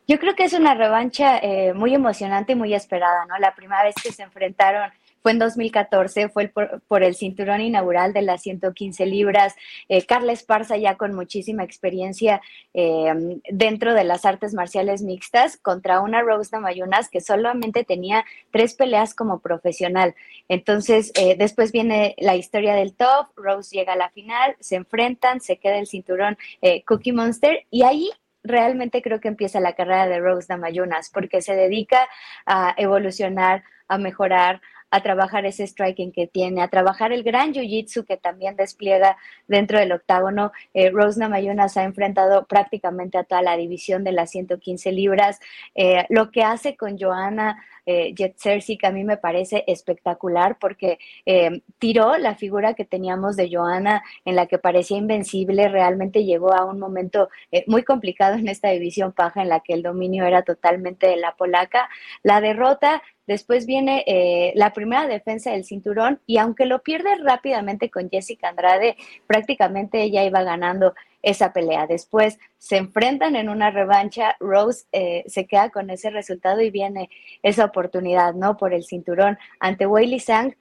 [0.07, 3.39] Yo creo que es una revancha eh, muy emocionante y muy esperada, ¿no?
[3.39, 4.91] La primera vez que se enfrentaron
[5.23, 6.53] fue en 2014, fue
[6.87, 9.55] por, el cinturón inaugural de las 115 libras.
[9.89, 12.39] Eh, Carla Esparza ya con muchísima experiencia
[12.75, 18.75] eh, dentro de las artes marciales mixtas contra una Rose Namayunas que solamente tenía tres
[18.75, 20.13] peleas como profesional.
[20.47, 25.57] Entonces, después viene la historia del top, Rose llega a la final, se enfrentan, se
[25.57, 26.37] queda el cinturón
[26.85, 28.11] Cookie Monster y ahí
[28.45, 32.07] realmente creo que empieza la carrera de Rose Damayunas, porque se dedica
[32.45, 38.05] a evolucionar, a mejorar, a trabajar ese striking que tiene, a trabajar el gran jiu-jitsu
[38.05, 39.17] que también despliega
[39.47, 40.51] dentro del octágono.
[40.73, 45.39] Eh, Rose Namayunas ha enfrentado prácticamente a toda la división de las 115 libras.
[45.75, 50.57] Eh, lo que hace con Joanna eh, Jet Cersei, que a mí me parece espectacular
[50.59, 56.25] porque eh, tiró la figura que teníamos de Joanna en la que parecía invencible, realmente
[56.25, 59.83] llegó a un momento eh, muy complicado en esta división paja en la que el
[59.83, 61.89] dominio era totalmente de la polaca.
[62.23, 67.89] La derrota Después viene eh, la primera defensa del cinturón y aunque lo pierde rápidamente
[67.89, 71.87] con Jessica Andrade, prácticamente ella iba ganando esa pelea.
[71.87, 77.09] Después se enfrentan en una revancha, Rose eh, se queda con ese resultado y viene
[77.41, 78.57] esa oportunidad, ¿no?
[78.57, 80.55] Por el cinturón ante Weili Sang,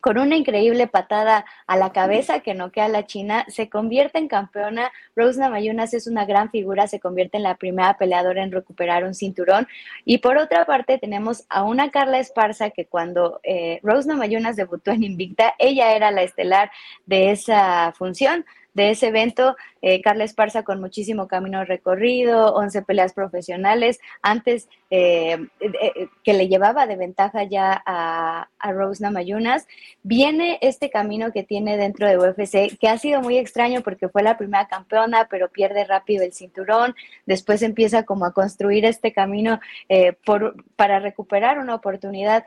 [0.00, 4.28] con una increíble patada a la cabeza que noquea a la China, se convierte en
[4.28, 4.92] campeona.
[5.16, 9.14] Rose Namayunas es una gran figura, se convierte en la primera peleadora en recuperar un
[9.14, 9.66] cinturón.
[10.04, 14.92] Y por otra parte, tenemos a una Carla Esparza que cuando eh, Rose Namayunas debutó
[14.92, 16.70] en Invicta, ella era la estelar
[17.06, 18.44] de esa función
[18.78, 19.56] de ese evento.
[19.82, 26.48] Eh, Carla Esparza con muchísimo camino recorrido, 11 peleas profesionales, antes eh, eh, que le
[26.48, 29.66] llevaba de ventaja ya a, Rose Namayunas.
[30.02, 34.22] Viene este camino que tiene dentro de UFC, que ha sido muy extraño porque fue
[34.22, 36.94] la primera campeona, pero pierde rápido el cinturón.
[37.26, 39.60] Después empieza como a construir este camino
[40.76, 42.44] para recuperar una oportunidad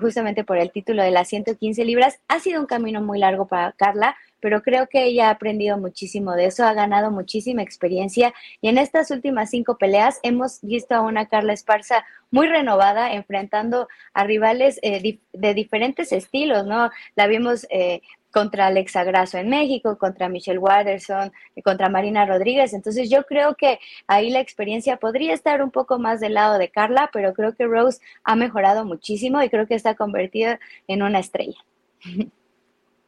[0.00, 2.20] justamente por el título de las 115 libras.
[2.28, 6.34] Ha sido un camino muy largo para Carla, pero creo que ella ha aprendido muchísimo
[6.34, 11.00] de eso, ha ganado muchísima experiencia y en estas últimas cinco peleas hemos visto a
[11.00, 16.92] una Carla Esparza muy renovada enfrentando a rivales eh, de diferentes estilos, ¿no?
[17.16, 21.32] La vimos eh, contra Alexa Grasso en México, contra Michelle Watterson,
[21.64, 22.72] contra Marina Rodríguez.
[22.72, 26.70] Entonces yo creo que ahí la experiencia podría estar un poco más del lado de
[26.70, 31.18] Carla, pero creo que Rose ha mejorado muchísimo y creo que está convertida en una
[31.18, 31.58] estrella.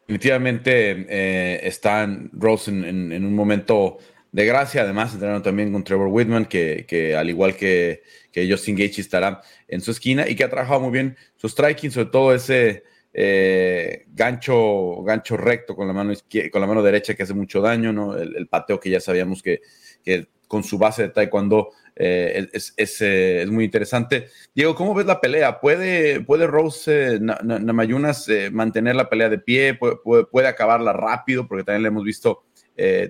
[0.09, 3.99] Definitivamente eh, está Rose en, un momento
[4.33, 9.03] de gracia, además entrenando también con Trevor Whitman, que, al igual que, que Justin Gaethje
[9.03, 12.85] estará en su esquina y que ha trabajado muy bien su striking, sobre todo ese
[13.13, 16.15] eh, gancho, gancho recto con la, mano
[16.51, 18.17] con la mano derecha que hace mucho daño, ¿no?
[18.17, 19.61] el, pateo que ya sabíamos que,
[20.03, 21.69] que con su base de taekwondo
[22.01, 24.29] eh, es, eh, es, muy interesante.
[24.55, 25.59] Diego, ¿cómo ves la pelea?
[25.61, 29.75] ¿Puede, puede Rose eh, Namayunas mantener la pelea de pie?
[29.75, 31.49] ¿Puede, puede, acabarla rápido?
[31.49, 32.45] Porque también le hemos visto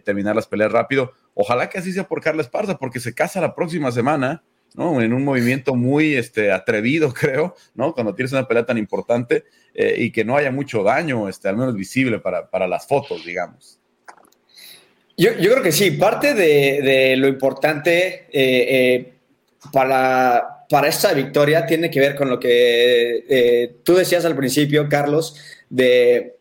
[0.04, 1.12] terminar las peleas rápido.
[1.34, 4.42] Ojalá que así sea por Carla Esparza, porque se casa la próxima semana.
[4.74, 5.00] ¿no?
[5.02, 7.94] En un movimiento muy este, atrevido, creo, ¿no?
[7.94, 11.74] Cuando tienes una pelea tan importante y que no haya mucho daño, este, al menos
[11.74, 13.77] visible para, para las fotos, digamos.
[15.18, 19.12] Yo, creo que sí, parte de, lo importante eh, eh,
[19.72, 24.88] para, para esta victoria tiene que ver con lo que eh, tú decías al principio,
[24.88, 25.34] Carlos,
[25.68, 26.38] de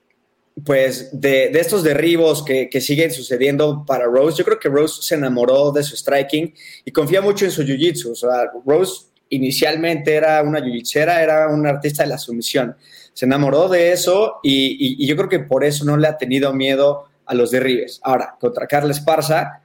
[0.63, 5.71] pues de, estos derribos que, siguen sucediendo para Rose, yo creo que Rose se enamoró
[5.71, 8.11] de su striking y confía mucho en su jiu-jitsu.
[8.11, 12.75] O sea, Rose inicialmente era una jiu era un artista de la sumisión.
[13.13, 17.07] Se enamoró de eso y, yo creo que por eso no le ha tenido miedo
[17.27, 17.99] a los derribes.
[18.03, 19.63] Ahora, contra Carla Esparza,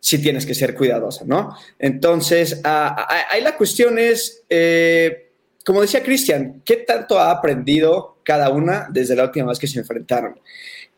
[0.00, 1.56] sí tienes que ser cuidadosa, ¿no?
[1.78, 5.32] Entonces, ahí la cuestión es, eh,
[5.64, 9.78] como decía Cristian, ¿qué tanto ha aprendido cada una desde la última vez que se
[9.78, 10.40] enfrentaron.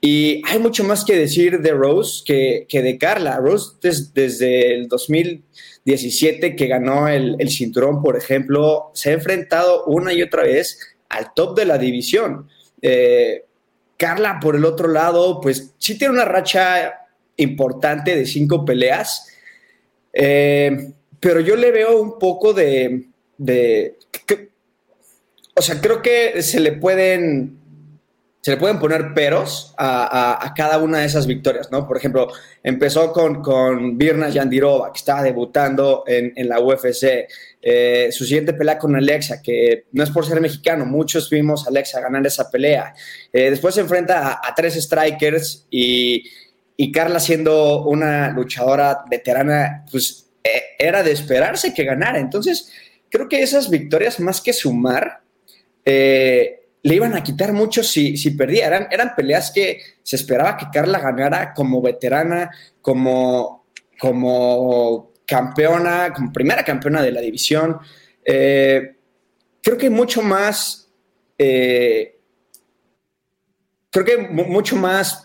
[0.01, 3.38] Y hay mucho más que decir de Rose que, de Carla.
[3.38, 10.23] Rose desde el 2017 que ganó el, cinturón, por ejemplo, se ha enfrentado una y
[10.23, 12.49] otra vez al top de la división.
[12.81, 13.45] Eh,
[13.96, 17.06] Carla, por el otro lado, pues sí tiene una racha
[17.37, 19.28] importante de cinco peleas,
[20.12, 23.06] eh, pero yo le veo un poco de,
[25.54, 27.59] o sea, creo que se le pueden,
[28.40, 31.87] se le pueden poner peros a, cada una de esas victorias, ¿no?
[31.87, 32.28] Por ejemplo,
[32.62, 37.26] empezó con, con Virna Yandirova, que estaba debutando en, la UFC.
[37.68, 41.70] Eh, su siguiente pelea con Alexa, que no es por ser mexicano, muchos vimos a
[41.70, 42.94] Alexa ganar esa pelea.
[43.33, 46.22] Eh, después se enfrenta a, tres strikers y,
[46.76, 52.20] y, Carla siendo una luchadora veterana, pues eh, era de esperarse que ganara.
[52.20, 52.70] Entonces,
[53.11, 55.22] creo que esas victorias, más que sumar,
[55.85, 58.68] le iban a quitar mucho si, si perdía.
[58.68, 62.48] Eran, peleas que se esperaba que Carla ganara como veterana,
[62.81, 63.66] como,
[63.98, 67.78] como campeona, como primera campeona de la división.
[68.24, 68.96] Eh,
[69.62, 70.90] creo que mucho más,
[71.38, 72.20] eh,
[73.90, 75.24] creo que mucho más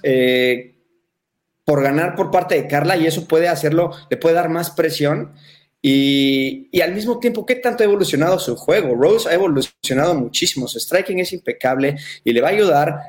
[1.63, 5.33] por ganar por parte de Carla y eso puede hacerlo, le puede dar más presión
[5.81, 8.95] y, al mismo tiempo, ¿qué tanto ha evolucionado su juego?
[8.95, 12.99] Rose ha evolucionado muchísimo, su striking es impecable y le va a ayudar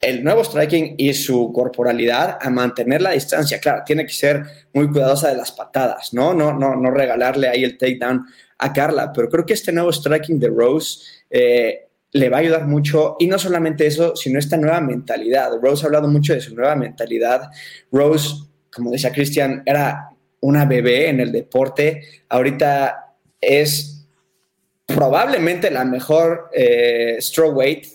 [0.00, 3.60] el nuevo striking y su corporalidad a mantener la distancia.
[3.60, 6.32] Claro, tiene que ser muy cuidadosa de las patadas, ¿no?
[6.32, 8.26] No, no, no regalarle ahí el takedown
[8.58, 12.66] a Carla, pero creo que este nuevo striking de Rose eh, le va a ayudar
[12.66, 15.50] mucho y no solamente eso, sino esta nueva mentalidad.
[15.62, 17.50] Rose ha hablado mucho de su nueva mentalidad.
[17.92, 18.36] Rose,
[18.72, 20.10] como decía Christian, era
[20.40, 22.02] una bebé en el deporte.
[22.28, 24.06] Ahorita es
[24.86, 27.18] probablemente la mejor eh,
[27.52, 27.86] weight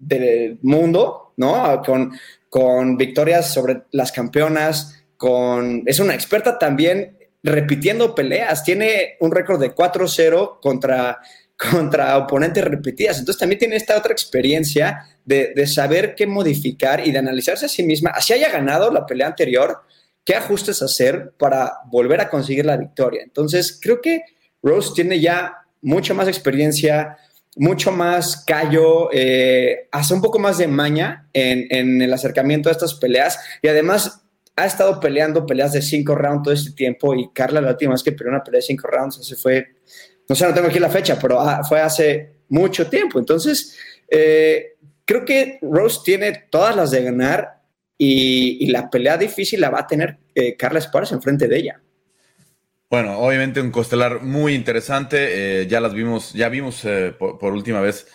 [0.00, 1.80] del mundo, ¿no?
[1.84, 2.12] Con,
[2.48, 9.60] con victorias sobre las campeonas, con, es una experta también repitiendo peleas, tiene un récord
[9.60, 11.20] de 4-0 contra,
[11.56, 17.12] contra oponentes repetidas, entonces también tiene esta otra experiencia de, de, saber qué modificar y
[17.12, 19.82] de analizarse a sí misma, así haya ganado la pelea anterior,
[20.24, 23.22] qué ajustes hacer para volver a conseguir la victoria.
[23.22, 24.22] Entonces, creo que
[24.62, 27.16] Rose tiene ya mucha más experiencia,
[27.60, 32.94] mucho más callo, eh, hace un poco más de maña en, el acercamiento a estas
[32.94, 34.22] peleas y además
[34.56, 38.02] ha estado peleando peleas de cinco rounds todo este tiempo y Carla la última vez
[38.02, 39.74] que peleó una pelea de cinco rounds, se fue,
[40.26, 43.18] no sé, no tengo aquí la fecha, pero fue hace mucho tiempo.
[43.18, 43.76] Entonces,
[44.08, 47.60] eh, creo que Rose tiene todas las de ganar
[47.98, 51.82] y, la pelea difícil la va a tener eh, Carla Esparza enfrente de ella.
[52.90, 55.60] Bueno, obviamente un costelar muy interesante.
[55.60, 58.08] Eh, ya las vimos, ya vimos eh, por, última vez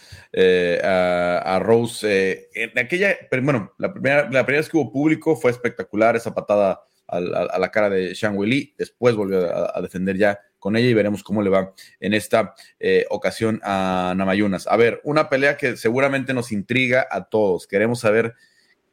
[0.84, 5.52] a, Rose en aquella, pero bueno, la primera, la primera vez que hubo público fue
[5.52, 10.76] espectacular esa patada a, la cara de Shang Wei Después volvió a, defender ya con
[10.76, 12.54] ella y veremos cómo le va en esta
[13.10, 14.68] ocasión a Namayunas.
[14.68, 17.66] A ver, una pelea que seguramente nos intriga a todos.
[17.66, 18.36] Queremos saber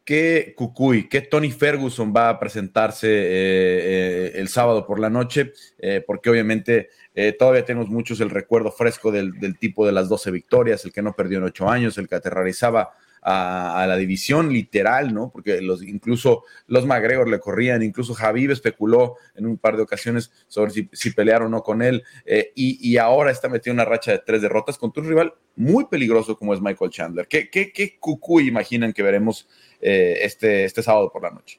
[0.05, 5.53] qué Cucuy, qué Tony Ferguson va a presentarse eh, eh, el sábado por la noche,
[5.79, 6.91] eh, porque obviamente
[7.38, 11.12] todavía tenemos muchos el recuerdo fresco del, tipo de las 12 victorias, el que no
[11.12, 15.30] perdió en ocho años, el que aterrorizaba a, la división literal, ¿no?
[15.30, 20.32] Porque los, incluso los McGregor le corrían, incluso Javib especuló en un par de ocasiones
[20.48, 22.02] sobre si, si pelearon o no con él,
[22.54, 26.37] y, ahora está metido en una racha de tres derrotas contra un rival muy peligroso
[26.37, 27.27] como es Michael Chandler.
[27.27, 29.48] ¿Qué, qué, qué Cucuy imaginan que veremos
[29.83, 31.58] eh, este, este sábado por la noche.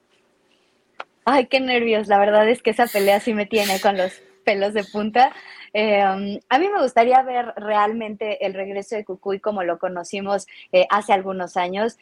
[1.26, 2.08] Ay, qué nervios.
[2.08, 4.14] La verdad es que esa pelea sí me tiene con los
[4.44, 5.34] pelos de punta.
[5.74, 10.86] Eh, a mí me gustaría ver realmente el regreso de Cucuy como lo conocimos eh,
[10.90, 11.98] hace algunos años.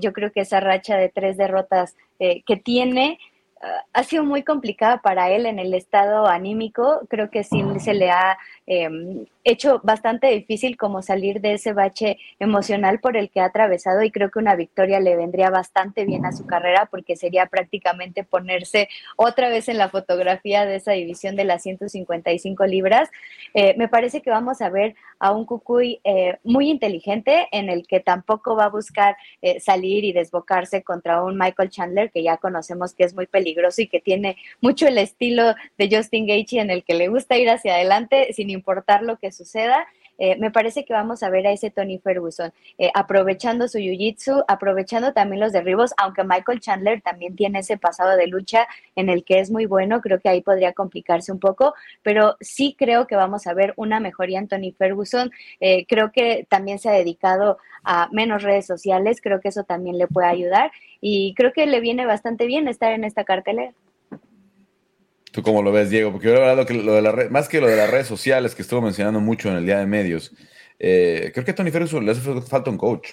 [0.00, 3.18] yo creo que esa racha de tres derrotas que tiene
[3.92, 7.00] ha sido muy complicada para él en el estado anímico.
[7.08, 12.18] Creo que sí se le ha em, hecho bastante difícil como salir de ese bache
[12.38, 16.26] emocional por el que ha atravesado y creo que una victoria le vendría bastante bien
[16.26, 21.36] a su carrera porque sería prácticamente ponerse otra vez en la fotografía de esa división
[21.36, 23.08] de las 155 libras.
[23.54, 27.86] Eh, me parece que vamos a ver a un Cucuy eh, muy inteligente en el
[27.86, 32.36] que tampoco va a buscar eh, salir y desbocarse contra un Michael Chandler que ya
[32.36, 36.70] conocemos que es muy peligroso y que tiene mucho el estilo de Justin Gaethje en
[36.70, 39.86] el que le gusta ir hacia adelante sin importar lo que suceda.
[40.18, 44.44] Eh, me parece que vamos a ver a ese Tony Ferguson eh, aprovechando su jiu-jitsu,
[44.48, 49.24] aprovechando también los derribos, aunque Michael Chandler también tiene ese pasado de lucha en el
[49.24, 53.16] que es muy bueno, creo que ahí podría complicarse un poco, pero sí creo que
[53.16, 55.30] vamos a ver una mejoría en Tony Ferguson.
[55.60, 59.98] Eh, creo que también se ha dedicado a menos redes sociales, creo que eso también
[59.98, 63.72] le puede ayudar y creo que le viene bastante bien estar en esta cartelera.
[65.36, 66.12] ¿Tú cómo lo ves, Diego?
[66.12, 68.54] Porque yo he que lo de la red, más que lo de las redes sociales
[68.54, 70.32] que estuvo mencionando mucho en el día de medios,
[70.78, 73.12] eh, creo que a Tony Ferguson le hace falta un coach.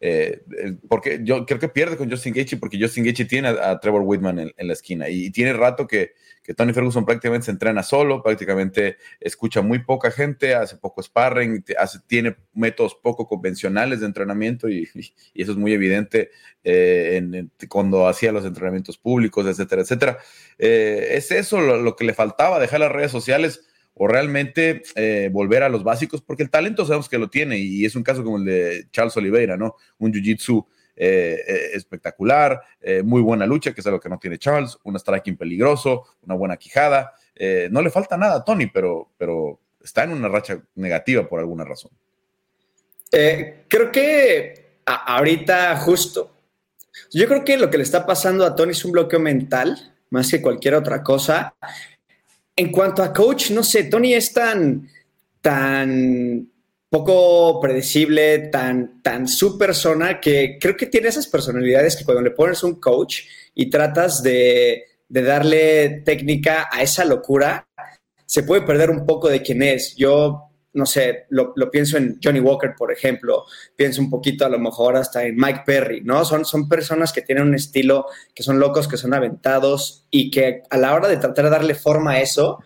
[0.00, 0.40] Eh,
[0.88, 4.38] porque yo creo que pierde con Justin Gaethje porque Justin Gaethje tiene a, Trevor Whitman
[4.56, 6.12] en, la esquina y, tiene rato que,
[6.48, 11.62] que, Tony Ferguson prácticamente se entrena solo, prácticamente escucha muy poca gente, hace poco sparring,
[12.06, 14.88] tiene métodos poco convencionales de entrenamiento y,
[15.34, 16.30] eso es muy evidente
[16.64, 20.18] eh, cuando hacía los entrenamientos públicos, etcétera, etcétera.
[20.58, 23.68] Eh, es eso lo, lo que le faltaba, dejar las redes sociales
[23.98, 27.84] o realmente eh, volver a los básicos, porque el talento sabemos que lo tiene y
[27.84, 29.74] es un caso como el de Charles Oliveira, ¿no?
[29.98, 30.64] Un jiu-jitsu
[31.00, 32.60] eh, eh, espectacular,
[33.04, 36.56] muy buena lucha, que es algo que no tiene Charles, un striking peligroso, una buena
[36.56, 37.12] quijada.
[37.70, 41.64] no le falta nada a Tony, pero, pero está en una racha negativa por alguna
[41.64, 41.92] razón.
[43.10, 46.32] creo que ahorita justo,
[47.12, 50.30] yo creo que lo que le está pasando a Tony es un bloqueo mental, más
[50.30, 51.54] que cualquier otra cosa.
[52.56, 54.88] En cuanto a coach, no sé, Tony es tan,
[55.40, 56.50] tan
[56.90, 62.30] poco predecible, tan, tan su persona, que creo que tiene esas personalidades que cuando le
[62.30, 63.22] pones un coach
[63.54, 67.68] y tratas de, de darle técnica a esa locura,
[68.24, 69.94] se puede perder un poco de quién es.
[69.96, 74.58] Yo no sé, lo, pienso en Johnny Walker, por ejemplo, pienso un poquito a lo
[74.58, 76.24] mejor hasta en Mike Perry, ¿no?
[76.24, 80.62] Son, son personas que tienen un estilo, que son locos, que son aventados y que
[80.70, 82.62] a la hora de tratar de darle forma a eso,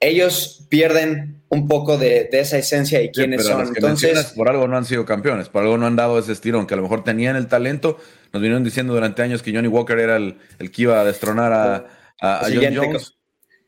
[0.00, 3.68] ellos pierden un poco de, esa esencia y quiénes son.
[3.68, 6.74] Entonces, por algo no han sido campeones, por algo no han dado ese estilo, aunque
[6.74, 7.98] a lo mejor tenían el talento.
[8.32, 11.74] Nos vinieron diciendo durante años que Johnny Walker era el, que iba a destronar a,
[12.20, 13.16] a, a John Jones,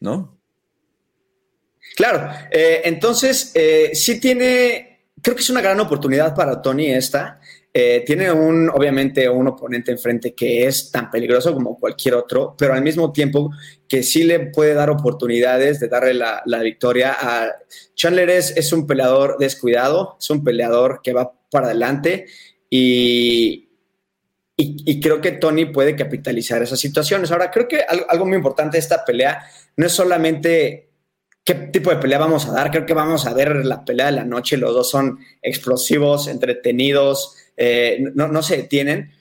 [0.00, 0.42] ¿no?
[1.96, 7.40] Claro, eh, entonces eh, sí tiene, creo que es una gran oportunidad para Tony esta.
[7.74, 12.74] Eh, tiene un, obviamente, un oponente enfrente que es tan peligroso como cualquier otro, pero
[12.74, 13.50] al mismo tiempo
[13.88, 17.50] que sí le puede dar oportunidades de darle la, victoria a
[17.94, 18.28] Chandler.
[18.28, 22.26] Es, es un peleador descuidado, es un peleador que va para adelante
[22.68, 23.70] y,
[24.56, 27.30] y, creo que Tony puede capitalizar esas situaciones.
[27.32, 29.44] Ahora, creo que algo, algo muy importante de esta pelea
[29.76, 30.91] no es solamente
[31.44, 32.70] qué tipo de pelea vamos a dar.
[32.70, 34.56] Creo que vamos a ver la pelea de la noche.
[34.56, 39.12] Los dos son explosivos, entretenidos, eh, no, se detienen.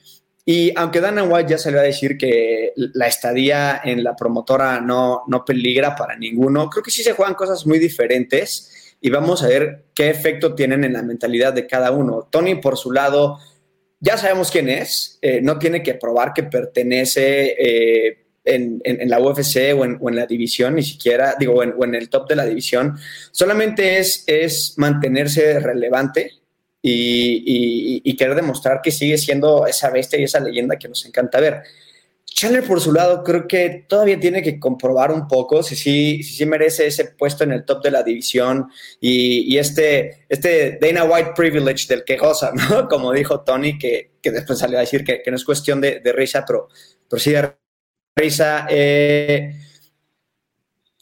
[0.44, 5.22] Y aunque Dana White ya salió a decir que la estadía en la promotora no,
[5.28, 9.48] no peligra para ninguno, creo que sí se juegan cosas muy diferentes y vamos a
[9.48, 12.28] ver qué efecto tienen en la mentalidad de cada uno.
[12.28, 13.38] Tony, por su lado,
[14.00, 19.74] ya sabemos quién es, eh, no tiene que probar que pertenece eh, en, la UFC
[19.76, 22.98] o en, la división, ni siquiera, digo, o en, el top de la división,
[23.30, 26.42] solamente es, es mantenerse relevante
[26.82, 31.62] y, querer demostrar que sigue siendo esa bestia y esa leyenda que nos encanta ver.
[32.24, 36.34] Chandler, por su lado, creo que todavía tiene que comprobar un poco si sí si,
[36.36, 38.68] si, merece ese puesto en el top de la división
[39.00, 42.88] y, este, este Dana White privilege del que goza, ¿no?
[42.88, 46.00] Como dijo Tony, que, que después salió a decir que, que no es cuestión de,
[46.00, 46.68] de risa, pero,
[47.08, 47.52] pero sí de
[48.14, 48.66] Risa.
[48.68, 49.54] Eh,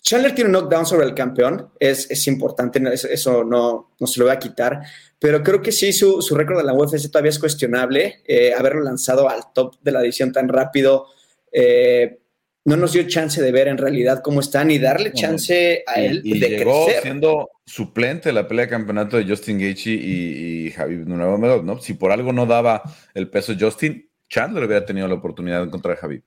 [0.02, 4.26] Chandler tiene un knockdown sobre el campeón, es, es importante, eso no, no, se lo
[4.26, 4.80] voy a quitar,
[5.18, 8.22] pero creo que sí, su, su récord de la UFC todavía es cuestionable.
[8.26, 11.06] Eh, haberlo lanzado al top de la división tan rápido
[11.52, 12.18] eh,
[12.64, 16.20] no nos dio chance de ver en realidad cómo está, ni darle chance a él
[16.24, 20.96] y, llegó siendo suplente de la pelea de campeonato de Justin Gaethje y, y Javi
[20.96, 21.80] ¿no?
[21.80, 22.82] Si por algo no daba
[23.14, 26.22] el peso Justin, Chandler hubiera tenido la oportunidad de encontrar a Javi.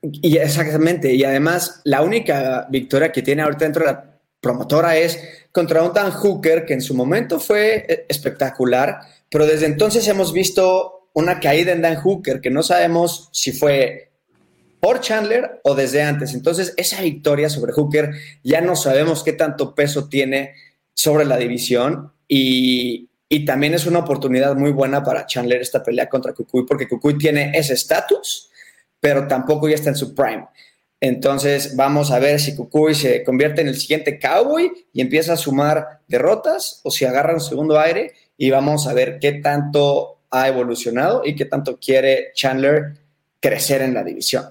[0.00, 5.18] Y exactamente, y además la única victoria que tiene ahorita dentro de la promotora es
[5.50, 10.32] contra un Dan Hooker que en su momento fue eh, espectacular, pero desde entonces hemos
[10.32, 14.12] visto una caída en Dan Hooker que no sabemos si fue
[14.80, 16.34] por Chandler o desde antes.
[16.34, 18.12] Entonces, esa victoria sobre Hooker
[18.44, 20.54] ya no sabemos qué tanto peso tiene
[20.94, 26.08] sobre la división y, y también es una oportunidad muy buena para Chandler esta pelea
[26.08, 28.50] contra Kukui, porque Kukui tiene ese estatus,
[29.00, 30.46] pero tampoco ya está en su prime.
[31.00, 35.36] Entonces vamos a ver si Kukui se convierte en el siguiente cowboy y empieza a
[35.36, 40.48] sumar derrotas o si agarra un segundo aire y vamos a ver qué tanto ha
[40.48, 42.94] evolucionado y qué tanto quiere Chandler
[43.40, 44.50] crecer en la división.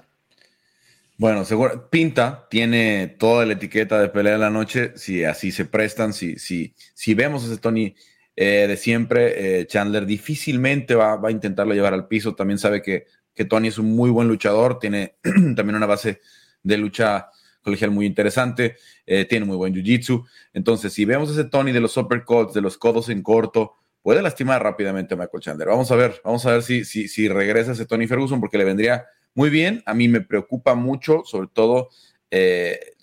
[1.18, 5.64] Bueno, seguro, Pinta tiene toda la etiqueta de pelea de la noche, si así se
[5.64, 7.94] prestan, si, si, si vemos ese Tony
[8.40, 9.60] eh, de siempre.
[9.60, 12.36] Eh, Chandler difícilmente va, a intentarlo llevar al piso.
[12.36, 13.06] También sabe que,
[13.38, 16.20] que Tony es un muy buen luchador, tiene también una base
[16.64, 17.28] de lucha
[17.62, 18.74] colegial muy interesante,
[19.06, 20.26] eh, tiene muy buen jiu-jitsu.
[20.52, 24.60] Entonces, si vemos ese Tony de los uppercuts, de los codos en corto, puede lastimar
[24.60, 25.68] rápidamente a Michael Chandler.
[25.68, 28.64] Vamos a ver, vamos a ver si, si, si regresa ese Tony Ferguson, porque le
[28.64, 29.84] vendría muy bien.
[29.86, 31.90] A mí me preocupa mucho, sobre todo,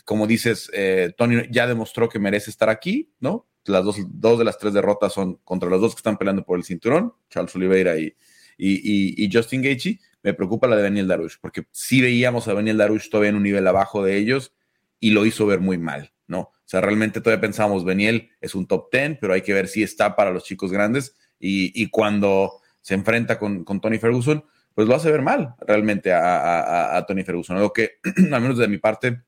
[0.03, 0.69] como dices,
[1.15, 3.47] Tony ya demostró que merece estar aquí, ¿no?
[3.63, 6.57] las dos, dos, de las tres derrotas son contra los dos que están peleando por
[6.57, 8.13] el cinturón, Charles Oliveira y,
[8.57, 9.99] y, Justin Gaethje.
[10.25, 13.43] Me preocupa la de Daniel Darush, porque sí veíamos a Daniel Darush todavía en un
[13.43, 14.55] nivel abajo de ellos
[14.99, 16.39] y lo hizo ver muy mal, ¿no?
[16.39, 19.83] O sea, realmente todavía pensamos, Daniel es un top 10, pero hay que ver si
[19.83, 24.95] está para los chicos grandes y, cuando se enfrenta con, con, Tony Ferguson, pues lo
[24.95, 27.99] hace ver mal realmente a, a Tony Ferguson, algo que,
[28.31, 29.21] al menos de mi parte,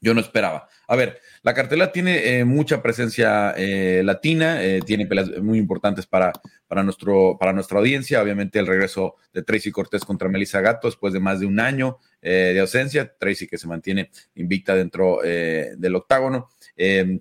[0.00, 0.68] yo no esperaba.
[0.88, 6.06] A ver, la cartela tiene eh, mucha presencia eh, latina, eh, tiene peleas muy importantes
[6.06, 6.32] para,
[6.68, 8.22] para, nuestro, para nuestra audiencia.
[8.22, 11.98] Obviamente el regreso de Tracy Cortés contra Melissa Gato después de más de un año
[12.20, 13.14] de ausencia.
[13.18, 16.48] Tracy que se mantiene invicta dentro del octágono.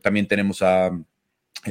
[0.02, 0.90] también tenemos a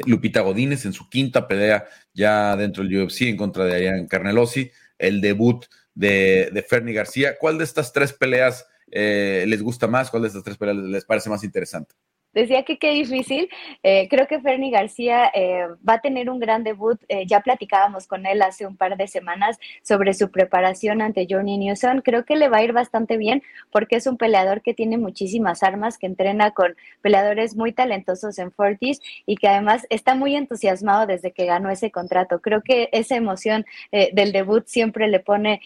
[0.06, 4.70] Lupita Godínez en su quinta pelea ya dentro del UFC en contra de Ariane Carnelosi.
[4.98, 5.64] El debut
[5.94, 7.36] de, de Fernie García.
[7.38, 10.10] ¿Cuál de estas tres peleas eh, les gusta más?
[10.10, 11.94] ¿Cuál de estas tres peleas les parece más interesante?
[12.34, 13.48] Decía que qué difícil.
[13.84, 17.00] Eh, creo que Fernie García eh, va a tener un gran debut.
[17.08, 21.56] Eh, ya platicábamos con él hace un par de semanas sobre su preparación ante Johnny
[21.58, 22.02] Newson.
[22.02, 25.62] Creo que le va a ir bastante bien porque es un peleador que tiene muchísimas
[25.62, 31.06] armas, que entrena con peleadores muy talentosos en Fortis y que además está muy entusiasmado
[31.06, 32.40] desde que ganó ese contrato.
[32.40, 35.60] Creo que esa emoción del debut siempre le pone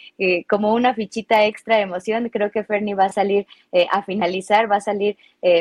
[0.48, 2.28] como una fichita extra de emoción.
[2.28, 3.46] Creo que Fernie va a salir
[3.90, 5.16] a finalizar, va a salir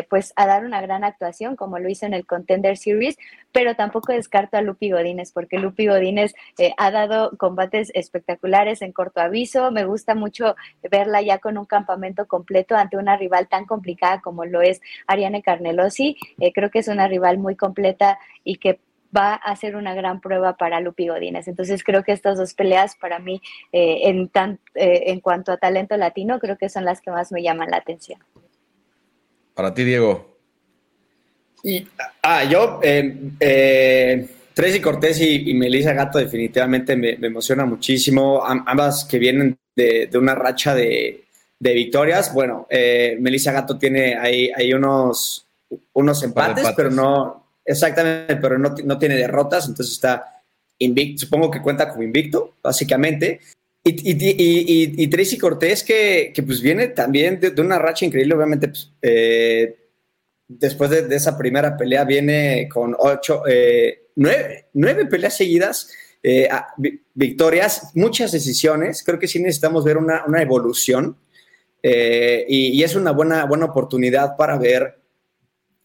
[0.09, 3.17] pues a dar una gran actuación, como lo hizo en el Contender Series,
[3.51, 8.91] pero tampoco descarto a Lupi Godínez, porque Lupi Godínez eh, ha dado combates espectaculares en
[8.91, 9.71] corto aviso.
[9.71, 10.55] Me gusta mucho
[10.89, 15.41] verla ya con un campamento completo ante una rival tan complicada como lo es Ariane
[15.43, 16.17] Carnelosi.
[16.39, 18.79] Eh, creo que es una rival muy completa y que
[19.15, 21.47] va a ser una gran prueba para Lupi Godínez.
[21.47, 23.41] Entonces creo que estas dos peleas para mí
[23.71, 24.29] eh, en,
[24.75, 28.19] en cuanto a talento latino creo que son las que más me llaman la atención.
[29.57, 30.36] Para ti, Diego.
[31.67, 31.85] Y,
[32.23, 38.41] ah, yo, eh, eh, Tracy Cortés y, Melissa Gato definitivamente me, emociona muchísimo.
[38.41, 41.25] ambas que vienen de, una racha de,
[41.59, 42.33] victorias.
[42.33, 45.45] Bueno, eh, Melissa Gato tiene ahí, hay unos,
[45.91, 50.41] unos empates, pero no, exactamente, pero no, no, tiene derrotas, entonces está
[50.79, 53.41] invicto, supongo que cuenta como invicto, básicamente.
[53.83, 58.69] Y, y, y Tracy Cortés que, que, pues viene también de, una racha increíble, obviamente,
[58.69, 59.86] pues, eh,
[60.47, 65.91] después de, esa primera pelea viene con ocho, eh, nueve, peleas seguidas,
[66.23, 66.49] eh,
[67.13, 69.03] victorias, muchas decisiones.
[69.03, 71.17] Creo que sí necesitamos ver una, evolución
[71.83, 74.99] eh, y, es una buena, buena oportunidad para ver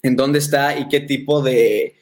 [0.03, 1.95] en dónde está y qué tipo de,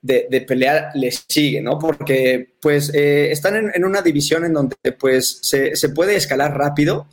[0.00, 1.78] de, pelea le sigue, ¿no?
[1.78, 7.06] Porque pues están en, una división en donde pues se, se puede escalar rápido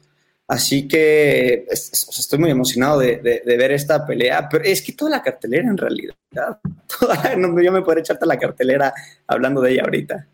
[0.48, 5.68] Así que estoy muy emocionado de, ver esta pelea, pero es que toda la cartelera
[5.68, 6.14] en realidad,
[7.64, 8.94] yo me podría echarte la cartelera
[9.28, 10.28] hablando de ella ahorita.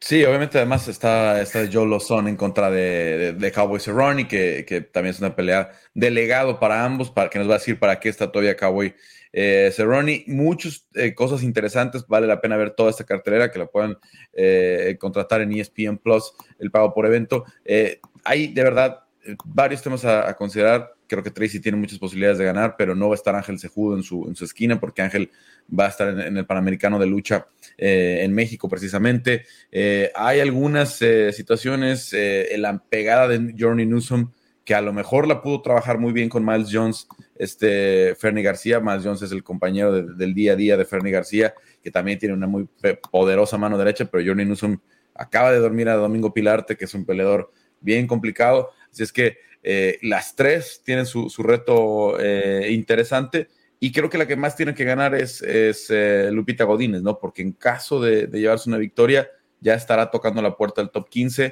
[0.00, 5.14] Sí, obviamente además está, está Joe Lozón en contra de, Cowboy Cerrone, que, que también
[5.14, 8.30] es una pelea delegado para ambos, para que nos va a decir para qué está
[8.30, 8.94] todavía Cowboy
[9.34, 10.24] eh, Cerrone.
[10.26, 13.98] Muchas eh, cosas interesantes, vale la pena ver toda esta cartelera, que la puedan
[14.32, 17.44] eh, contratar en ESPN Plus, el pago por evento.
[17.64, 19.03] Eh, hay de verdad
[19.44, 20.94] varios temas a, considerar.
[21.06, 23.96] Creo que Tracy tiene muchas posibilidades de ganar, pero no va a estar Ángel Sejudo
[23.96, 25.30] en su, en su esquina, porque Ángel
[25.68, 27.46] va a estar en, el Panamericano de Lucha
[27.78, 29.44] eh, en México, precisamente.
[29.70, 32.14] Eh, hay algunas eh, situaciones,
[32.56, 34.30] la pegada de Journey Newsom,
[34.64, 37.06] que a lo mejor la pudo trabajar muy bien con Miles Jones,
[37.36, 38.80] este Fernie García.
[38.80, 42.34] Miles Jones es el compañero del día a día de Fernie García, que también tiene
[42.34, 42.66] una muy
[43.10, 44.78] poderosa mano derecha, pero Journey Newsom
[45.14, 47.52] acaba de dormir a Domingo Pilarte, que es un peleador
[47.84, 48.70] bien complicado.
[48.90, 53.48] Así es que eh, las tres tienen su, reto eh, interesante
[53.80, 57.18] y creo que la que más tiene que ganar es, eh, Lupita Godínez, ¿no?
[57.18, 59.28] Porque en caso de, llevarse una victoria,
[59.60, 61.50] ya estará tocando la puerta del top 15.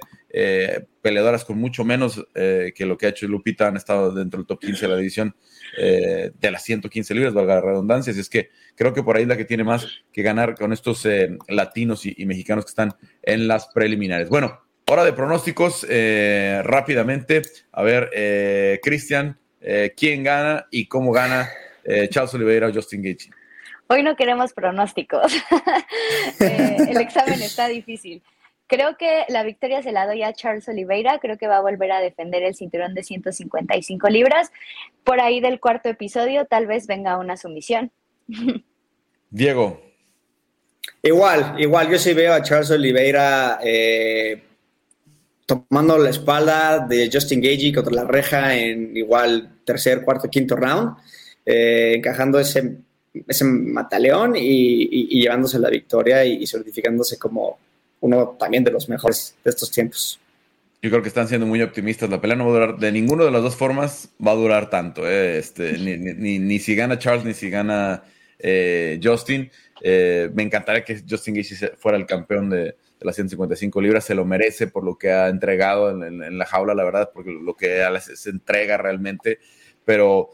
[1.01, 4.61] peleadoras con mucho menos que lo que ha hecho Lupita han estado dentro del top
[4.61, 5.35] 15 de la división
[5.79, 8.11] de las 115 libras, valga la redundancia.
[8.11, 10.75] Así es que creo que por ahí es la que tiene más que ganar con
[10.75, 11.09] estos
[11.49, 14.29] latinos y mexicanos que están en las preliminares.
[14.29, 17.43] Bueno, Hora de pronósticos, eh, rápidamente.
[17.73, 21.49] A ver, eh, Cristian, eh, ¿quién gana y cómo gana
[22.11, 23.31] Charles Oliveira o Justin Gaethje?
[23.89, 25.33] Hoy no queremos pronósticos.
[26.41, 28.23] el examen está difícil.
[28.67, 31.19] Creo que la victoria se la doy a Charles Oliveira.
[31.19, 34.51] Creo que va a volver a defender el cinturón de 155 libras.
[35.05, 37.93] Por ahí del cuarto episodio, tal vez venga una sumisión.
[39.31, 39.83] Diego.
[41.03, 41.91] Igual, igual.
[41.91, 43.59] Yo sí veo a Charles Oliveira
[45.53, 50.97] tomando la espalda de Justin Gagey contra la reja en igual tercer, cuarto, quinto round,
[51.45, 52.77] eh, encajando ese,
[53.27, 57.59] ese mataleón y, llevándose la victoria y, certificándose como
[58.01, 60.19] uno también de los mejores de estos tiempos.
[60.81, 62.11] Yo creo que están siendo muy optimistas.
[62.11, 64.71] La pelea no va a durar, de ninguna de las dos formas va a durar
[64.71, 65.09] tanto.
[65.09, 65.39] Eh.
[65.39, 68.03] Este, ni, si gana Charles ni si gana
[68.39, 69.51] eh, Justin.
[69.83, 72.75] me encantaría que Justin Gaethje fuera el campeón de,
[73.05, 76.85] las 155 libras, se lo merece por lo que ha entregado en, la jaula, la
[76.85, 79.39] verdad, porque lo que se entrega realmente,
[79.85, 80.31] pero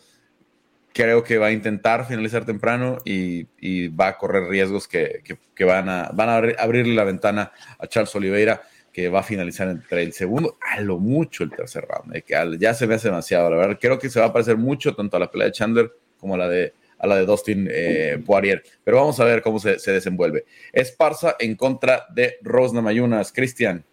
[0.92, 5.22] creo que va a intentar finalizar temprano y, va a correr riesgos que,
[5.60, 8.62] van, a, van a abrirle la ventana a Charles Oliveira,
[8.92, 12.34] que va a finalizar entre el segundo, a lo mucho el tercer round, eh, que
[12.58, 13.78] ya se me hace demasiado, la verdad.
[13.80, 16.38] Creo que se va a parecer mucho tanto a la pelea de Chandler como a
[16.38, 18.62] la de a la de Dustin eh, Poirier.
[18.84, 20.44] Pero vamos a ver cómo se, desenvuelve.
[20.72, 23.32] Esparza en contra de Rosna Mayunas.
[23.32, 23.84] Cristian.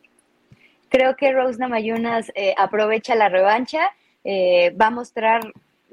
[0.89, 3.91] Creo que Rosna Mayunas eh, aprovecha la revancha,
[4.24, 5.41] eh, va a mostrar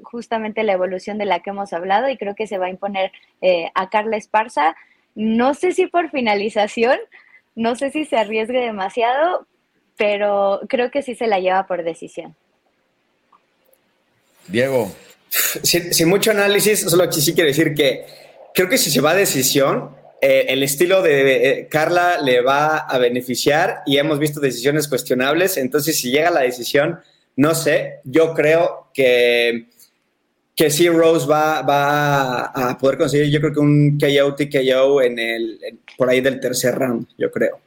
[0.01, 3.11] justamente la evolución de la que hemos hablado y creo que se va a imponer
[3.73, 4.75] a Carla Esparza.
[5.15, 6.97] No sé si por finalización,
[7.55, 9.47] no sé si se arriesgue demasiado,
[9.97, 12.35] pero creo que sí se la lleva por decisión.
[14.47, 14.91] Diego.
[15.33, 18.05] Sin, mucho análisis, solo sí quiero decir que
[18.53, 19.89] creo que si se va a decisión,
[20.21, 25.57] eh, el estilo de eh, Carla le va a beneficiar y hemos visto decisiones cuestionables.
[25.57, 26.99] Entonces, si llega la decisión,
[27.35, 29.69] no sé, yo creo que,
[30.55, 35.17] que sí Rose va, va a poder conseguir, yo creo que un KO TKO en
[35.17, 35.59] el,
[35.97, 37.59] por ahí del tercer round, yo creo.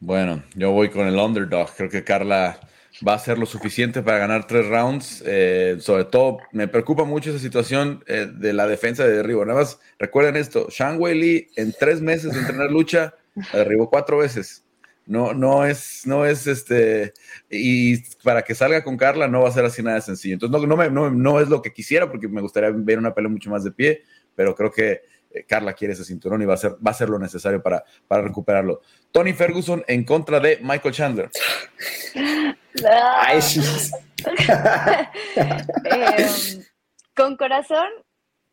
[0.00, 1.70] Bueno, yo voy con el underdog.
[1.76, 2.58] Creo que Carla
[3.06, 5.22] va a ser lo suficiente para ganar tres rounds.
[5.26, 9.44] Eh, sobre todo, me preocupa mucho esa situación eh, de la defensa de derribo.
[9.44, 13.14] Nada más recuerden esto: Sean Lee en tres meses de entrenar lucha
[13.52, 14.64] derribó cuatro veces.
[15.06, 17.14] No, no es, no es este,
[17.48, 20.34] y para que salga con Carla no va a ser así nada sencillo.
[20.34, 23.50] Entonces, no, no, no es lo que quisiera porque me gustaría ver una pelea mucho
[23.50, 24.02] más de pie,
[24.36, 25.00] pero creo que
[25.30, 27.84] eh, Carla quiere ese cinturón y va a ser, va a ser lo necesario para,
[28.08, 28.80] para recuperarlo.
[29.12, 31.30] Tony Ferguson en contra de Michael Chandler.
[35.84, 36.64] Em,
[37.16, 37.88] con corazón,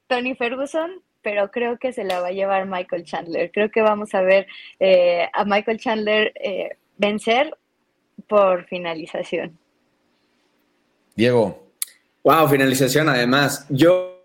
[0.08, 3.52] Tony Ferguson, pero creo que se la va a llevar Michael Chandler.
[3.52, 4.48] Creo que vamos a ver
[4.80, 7.58] eh, a Michael Chandler eh, vencer
[8.28, 9.58] por finalización.
[11.16, 11.68] Diego.
[12.24, 13.66] Wow, finalización además.
[13.70, 14.17] Yo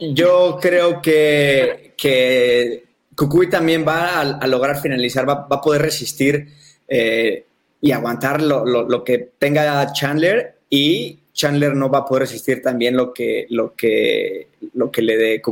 [0.00, 6.48] yo, creo que, que Kukui también va a, lograr finalizar, va, a poder resistir
[6.88, 7.44] eh,
[7.80, 13.12] y aguantar lo, que tenga Chandler y Chandler no va a poder resistir también lo
[13.12, 15.42] que, lo que, lo que le dé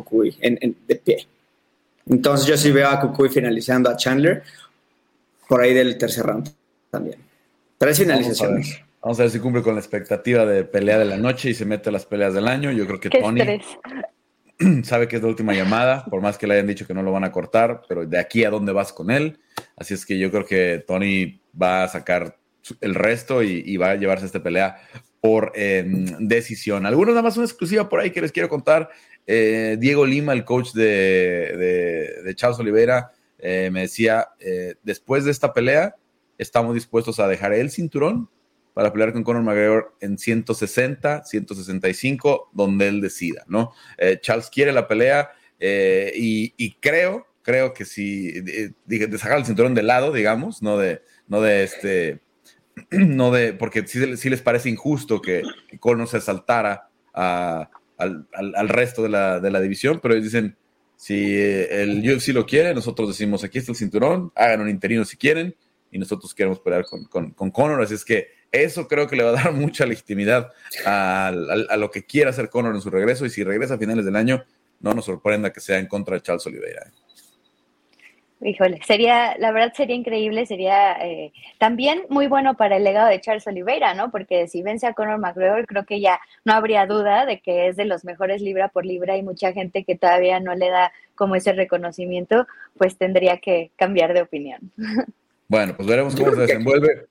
[0.41, 1.27] en, de pie.
[2.07, 4.43] Entonces yo sí veo a Kukui finalizando a Chandler
[5.49, 6.51] por ahí del tercer round
[6.91, 7.19] también.
[7.79, 8.88] Tres finalizaciones.
[9.01, 11.65] Vamos a ver si cumple con la expectativa de pelea de la noche y se
[11.65, 12.73] mete a las peleas del año.
[12.73, 13.41] Yo creo que Tony
[14.83, 17.13] sabe que es la última llamada, por más que le hayan dicho que no lo
[17.13, 19.39] van a cortar, pero de aquí a dónde vas con él.
[19.77, 22.39] Así es que yo creo que Tony va a sacar
[22.81, 24.81] el resto y, va a llevarse esta pelea
[25.21, 26.85] por em, decisión.
[26.85, 28.91] Algunos nada más una exclusiva por ahí que les quiero contar.
[29.27, 35.31] Eh, Diego Lima, el coach de, de, Charles Oliveira, eh, me decía, eh, después de
[35.31, 35.95] esta pelea,
[36.37, 38.29] estamos dispuestos a dejar el cinturón
[38.79, 43.72] para pelear con Conor McGregor en 160, 165, donde él decida, ¿no?
[43.97, 48.72] Eh, Charles quiere la pelea eh, y, creo, creo que si de,
[49.18, 52.20] sacar el cinturón de lado, digamos, no de, no de este,
[52.93, 55.43] no de, porque sí, les parece injusto que,
[55.81, 60.57] Conor se saltara al, resto de la, división, pero ellos dicen,
[60.95, 65.16] si el UFC lo quiere, nosotros decimos, aquí está el cinturón, hagan un interino si
[65.16, 65.57] quieren,
[65.91, 69.31] y nosotros queremos pelear con, con, Conor, así es que Eso creo que le va
[69.31, 70.53] a dar mucha legitimidad
[70.87, 71.33] a,
[71.77, 73.27] lo que quiera hacer Conor en su regreso.
[73.27, 74.45] Y si regresa a finales del año,
[74.81, 76.83] no nos sorprenda que sea en contra de Charles Oliveira.
[76.87, 76.91] ¿eh?
[78.41, 83.21] Híjole, sería, la verdad sería increíble, sería eh, también muy bueno para el legado de
[83.21, 84.13] Charles Oliveira, ¿no?
[84.13, 87.75] Porque si vence a Conor McGregor, creo que ya no habría duda de que es
[87.75, 91.35] de los mejores libra por libra y mucha gente que todavía no le da como
[91.35, 92.47] ese reconocimiento,
[92.77, 94.73] pues tendría que cambiar de opinión.
[95.51, 97.07] Bueno, pues veremos cómo se desenvuelve.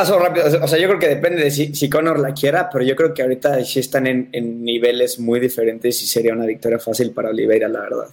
[0.00, 0.46] Ah, rápido.
[0.62, 3.12] O sea, yo creo que depende de si, si Conor la quiera, pero yo creo
[3.12, 7.30] que ahorita sí están en, en niveles muy diferentes y sería una victoria fácil para
[7.30, 8.06] Oliveira, la verdad.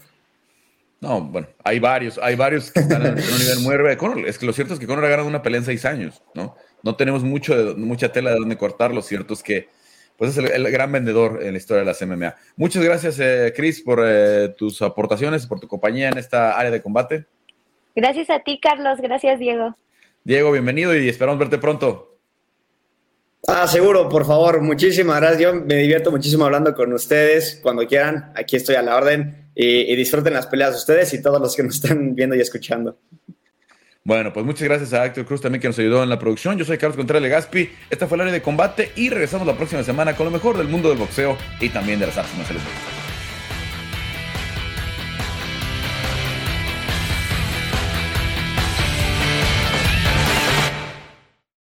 [1.02, 4.28] No, bueno, hay varios, hay varios que están en un nivel muy arriba de Conor.
[4.28, 6.56] Es que lo cierto es que Conor ha ganado una pelea en seis años, ¿no?
[6.82, 8.92] No tenemos mucho mucha tela de donde cortar.
[8.92, 9.70] Lo cierto es que
[10.18, 12.36] pues es el, gran vendedor en la historia de las MMA.
[12.56, 16.82] Muchas gracias, eh, Chris, por eh, tus aportaciones, por tu compañía en esta área de
[16.82, 17.26] combate.
[17.96, 19.00] Gracias a ti, Carlos.
[19.00, 19.76] Gracias, Diego.
[20.26, 22.18] Diego, bienvenido y esperamos verte pronto.
[23.48, 24.60] Ah, seguro, por favor.
[24.60, 25.40] Muchísimas gracias.
[25.40, 27.60] Yo me divierto muchísimo hablando con ustedes.
[27.62, 31.56] Cuando quieran, aquí estoy a la orden y, disfruten las peleas ustedes y todos los
[31.56, 32.98] que nos están viendo y escuchando.
[34.04, 36.58] Bueno, pues muchas gracias a Héctor Cruz también que nos ayudó en la producción.
[36.58, 37.70] Yo soy Carlos Contreras Legaspi.
[37.92, 40.68] Esta fue el área de combate y regresamos la próxima semana con lo mejor del
[40.68, 42.64] mundo del boxeo y también de las artes marciales.